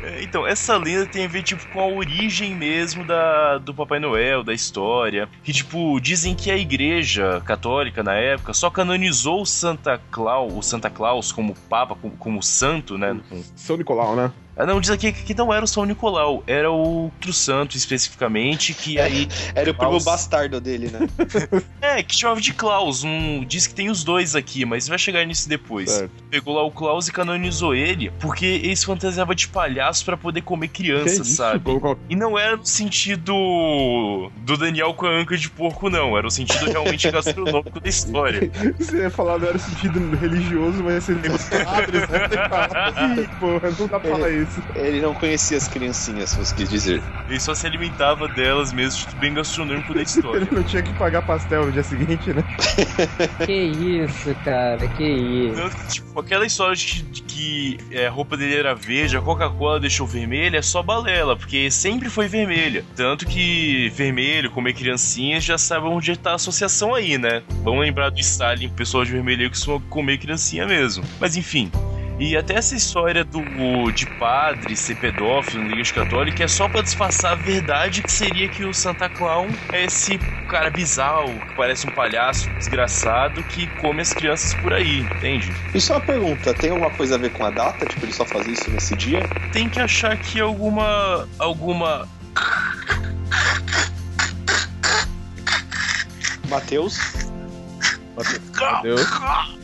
É, 0.03 0.23
Então, 0.23 0.47
essa 0.47 0.77
lenda 0.77 1.07
tem 1.07 1.25
a 1.27 1.29
ver, 1.29 1.43
tipo, 1.43 1.67
com 1.67 1.81
a 1.81 1.87
origem 1.87 2.55
mesmo 2.55 3.05
da, 3.05 3.59
do 3.59 3.75
Papai 3.75 3.99
Noel, 4.01 4.43
da 4.43 4.53
história. 4.55 5.29
Que, 5.43 5.53
tipo, 5.53 6.01
dizem 6.01 6.35
que 6.35 6.51
a 6.51 6.57
igreja 6.57 7.41
católica, 7.45 8.03
na 8.03 8.15
época, 8.15 8.55
só 8.55 8.71
canonizou 8.71 9.43
o 9.43 9.47
Santa 9.47 10.01
Claus, 10.11 10.53
o 10.55 10.63
Santa 10.63 10.89
Claus 10.89 11.31
como 11.33 11.55
papa, 11.69 11.95
como, 11.95 12.17
como 12.17 12.43
santo, 12.43 12.97
né? 12.97 13.19
São 13.55 13.77
Nicolau, 13.77 14.17
né? 14.17 14.33
Ah, 14.61 14.67
não, 14.67 14.79
diz 14.81 14.91
aqui 14.91 15.11
que 15.11 15.35
não 15.35 15.53
era 15.53 15.65
o 15.65 15.69
São 15.69 15.87
Nicolau, 15.87 16.45
era 16.47 16.71
o 16.71 17.05
outro 17.05 17.33
santo, 17.33 17.77
especificamente, 17.79 18.75
que 18.75 19.01
aí... 19.01 19.27
Era 19.55 19.71
o 19.71 19.75
primo 19.75 19.91
Klaus. 19.91 20.05
bastardo 20.05 20.61
dele, 20.61 20.91
né? 20.91 21.01
É, 21.81 22.03
que 22.03 22.15
chamava 22.15 22.41
de 22.41 22.53
Klaus. 22.53 23.03
Um, 23.03 23.45
diz 23.45 23.67
que 23.67 23.75
tem 23.75 23.89
os 23.91 24.05
dois 24.05 24.37
aqui, 24.37 24.65
mas 24.65 24.87
vai 24.87 24.99
chegar 24.99 25.25
nisso 25.25 25.49
depois. 25.49 25.91
Certo. 25.91 26.11
Pegou 26.31 26.55
lá 26.55 26.63
o 26.63 26.71
Klaus 26.71 27.09
e 27.09 27.13
canonizou 27.13 27.75
ele, 27.75 28.11
porque 28.21 28.45
ele 28.45 28.77
se 28.77 28.85
fantasiava 28.85 29.35
de 29.35 29.49
palhaço 29.49 30.05
pra 30.05 30.17
poder 30.17 30.43
comer 30.43 30.69
Que 30.69 30.83
criança, 30.83 31.23
isso, 31.23 31.37
sabe? 31.37 31.61
pô, 31.61 31.97
E 32.09 32.15
não 32.15 32.39
era 32.39 32.57
no 32.57 32.67
sentido 32.67 33.33
do 34.37 34.57
Daniel 34.57 34.93
com 34.95 35.07
a 35.07 35.11
anca 35.11 35.37
de 35.37 35.49
porco, 35.51 35.89
não. 35.89 36.17
Era 36.17 36.27
o 36.27 36.31
sentido 36.31 36.67
realmente 36.71 37.09
gastronômico 37.11 37.81
da 37.81 37.89
história. 37.89 38.51
Você 38.79 38.99
ia 38.99 39.11
falar, 39.11 39.39
não 39.39 39.49
era 39.49 39.59
sentido 39.59 39.99
religioso, 40.17 40.83
mas? 40.85 41.05
Você 41.05 41.15
fala, 42.49 43.17
Ih, 43.17 43.27
porra, 43.39 43.71
não 43.79 43.87
dá 43.87 43.99
pra 44.01 44.11
falar 44.11 44.31
isso. 44.31 44.50
Ele 44.75 45.01
não 45.01 45.15
conhecia 45.15 45.57
as 45.57 45.69
criancinhas, 45.69 46.31
se 46.31 46.39
você 46.39 46.55
quis 46.55 46.69
dizer. 46.69 47.03
Ele 47.29 47.41
só 47.41 47.55
se 47.55 47.67
alimentava 47.67 48.29
delas 48.29 48.73
mesmo, 48.73 49.01
tipo, 49.01 49.17
bem 49.17 49.33
gastronômico 49.35 49.95
da 49.95 50.03
história. 50.03 50.43
Ele 50.43 50.51
não 50.53 50.63
tinha 50.63 50.83
que 50.83 50.93
pagar 50.93 51.23
pastel 51.23 51.67
no 51.67 51.73
dia 51.73 51.83
seguinte, 51.83 52.33
né? 52.33 52.45
Que 53.47 53.53
isso, 53.53 54.35
cara. 54.45 54.87
Que 54.89 55.05
isso. 55.05 55.57
Tanto 55.57 55.77
que, 55.77 55.89
tipo, 55.89 56.21
aquela 56.21 56.47
história 56.47 56.77
de 56.77 56.87
que, 56.87 57.03
de 57.03 57.23
que, 57.23 57.79
é, 57.91 58.07
a 58.07 58.11
roupa 58.11 58.37
dele 58.37 58.57
era 58.57 58.75
verde, 58.75 59.17
a 59.17 59.21
Coca-Cola 59.21 59.81
deixou 59.81 60.07
vermelha, 60.07 60.59
é 60.59 60.63
só 60.63 60.83
balela, 60.83 61.37
porque 61.37 61.71
sempre 61.71 62.11
foi 62.11 62.27
vermelha. 62.27 62.85
Tanto 62.97 63.27
que 63.27 63.91
vermelho, 63.91 64.51
comer 64.51 64.75
criancinhas, 64.75 65.45
já 65.45 65.57
sabe 65.57 65.87
onde 65.87 66.17
tá 66.17 66.33
a 66.33 66.35
associação 66.35 66.95
aí, 66.95 67.17
né? 67.19 67.43
Vamos 67.63 67.81
lembrar 67.81 68.11
do 68.11 68.21
Stalin, 68.21 68.69
pessoal 68.71 69.05
de 69.05 69.13
vermelho 69.13 69.45
que 69.45 69.57
costuma 69.57 69.81
comer 69.89 70.19
criancinha 70.19 70.67
mesmo. 70.67 71.05
Mas 71.19 71.37
enfim. 71.37 71.71
E 72.21 72.37
até 72.37 72.57
essa 72.57 72.77
história 72.77 73.25
do 73.25 73.91
de 73.91 74.07
padre 74.07 74.77
ser 74.77 74.97
pedófilo 74.97 75.63
na 75.63 75.71
igreja 75.71 75.95
católica 75.95 76.45
é 76.45 76.49
só 76.49 76.69
pra 76.69 76.83
disfarçar 76.83 77.33
a 77.33 77.35
verdade 77.35 78.03
que 78.03 78.13
seria 78.13 78.47
que 78.47 78.63
o 78.63 78.75
Santa 78.75 79.09
Clown 79.09 79.49
é 79.73 79.87
esse 79.87 80.19
cara 80.47 80.69
bizarro, 80.69 81.41
que 81.41 81.55
parece 81.55 81.87
um 81.87 81.91
palhaço 81.91 82.51
desgraçado 82.59 83.43
que 83.43 83.69
come 83.69 84.03
as 84.03 84.13
crianças 84.13 84.53
por 84.53 84.75
aí, 84.75 85.01
entende? 85.01 85.51
E 85.75 85.81
só 85.81 85.95
uma 85.95 86.01
pergunta, 86.01 86.53
tem 86.53 86.71
alguma 86.71 86.91
coisa 86.91 87.15
a 87.15 87.19
ver 87.19 87.31
com 87.31 87.43
a 87.43 87.51
data? 87.51 87.87
Tipo, 87.87 88.05
ele 88.05 88.13
só 88.13 88.27
fazia 88.27 88.53
isso 88.53 88.71
nesse 88.71 88.95
dia? 88.95 89.21
tem 89.51 89.69
que 89.71 89.81
achar 89.81 90.17
que 90.19 90.39
alguma. 90.41 91.27
alguma. 91.39 92.07
Mateus? 96.51 97.30
Deus. 98.83 99.01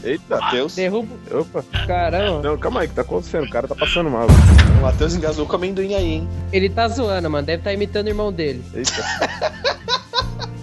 Eita. 0.02 0.38
Mateus? 0.40 0.74
Derruba. 0.74 1.14
Opa. 1.30 1.64
Caramba. 1.86 2.42
Não, 2.42 2.56
calma 2.58 2.80
aí, 2.80 2.86
o 2.86 2.88
que 2.90 2.94
tá 2.96 3.02
acontecendo? 3.02 3.44
O 3.44 3.50
cara 3.50 3.68
tá 3.68 3.74
passando 3.74 4.08
mal. 4.10 4.26
O 4.26 4.82
Mateus 4.82 5.14
engasou 5.14 5.46
com 5.46 5.56
amendoim 5.56 5.94
aí, 5.94 6.12
hein? 6.14 6.28
Ele 6.52 6.68
tá 6.70 6.88
zoando, 6.88 7.28
mano. 7.30 7.46
Deve 7.46 7.62
tá 7.62 7.72
imitando 7.72 8.06
o 8.06 8.10
irmão 8.10 8.32
dele. 8.32 8.62
Eita. 8.74 9.04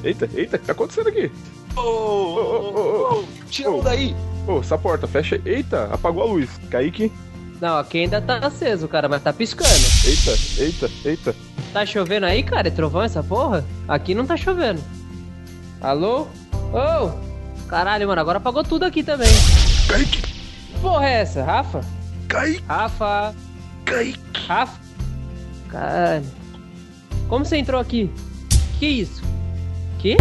Eita, 0.04 0.30
eita, 0.34 0.58
o 0.58 0.60
que 0.60 0.66
tá 0.66 0.72
acontecendo 0.74 1.08
aqui? 1.10 1.32
Ô, 1.76 1.80
Ô, 1.80 1.84
ô, 1.84 3.14
ô, 3.16 3.20
ô. 3.20 3.24
tira 3.50 3.72
um 3.72 3.82
daí! 3.82 4.14
Ô, 4.48 4.60
essa 4.60 4.78
porta, 4.78 5.08
fecha. 5.08 5.40
Eita, 5.46 5.86
apagou 5.94 6.24
a 6.24 6.26
luz. 6.26 6.50
Kaique. 6.70 7.12
Não, 7.62 7.78
aqui 7.78 8.00
ainda 8.00 8.20
tá 8.22 8.38
aceso, 8.40 8.88
cara, 8.90 9.08
mas 9.08 9.24
tá 9.24 9.32
piscando. 9.32 9.70
Eita, 10.06 10.62
eita, 10.62 10.90
eita. 11.06 11.36
Tá 11.72 11.86
chovendo 11.86 12.26
aí, 12.26 12.44
cara? 12.44 12.68
É 12.68 12.72
trovão 12.72 13.02
essa 13.02 13.24
porra? 13.24 13.64
Aqui 13.88 14.14
não 14.14 14.26
tá 14.26 14.36
chovendo. 14.36 14.82
Alô? 15.80 16.28
Ô! 16.74 17.33
Caralho, 17.74 18.08
mano, 18.08 18.22
agora 18.22 18.38
apagou 18.38 18.64
tudo 18.64 18.84
aqui 18.84 19.02
também. 19.02 19.32
Kaique, 19.88 20.22
Que 20.22 20.80
porra 20.80 21.10
é 21.10 21.22
essa, 21.22 21.44
Rafa? 21.44 21.82
Kaique, 22.28 22.64
Rafa? 22.68 23.34
Kaique. 23.84 24.46
Rafa? 24.48 24.80
Caralho. 25.70 26.26
Como 27.28 27.44
você 27.44 27.58
entrou 27.58 27.82
aqui? 27.82 28.12
Que 28.78 28.86
isso? 28.86 29.24
Que? 29.98 30.18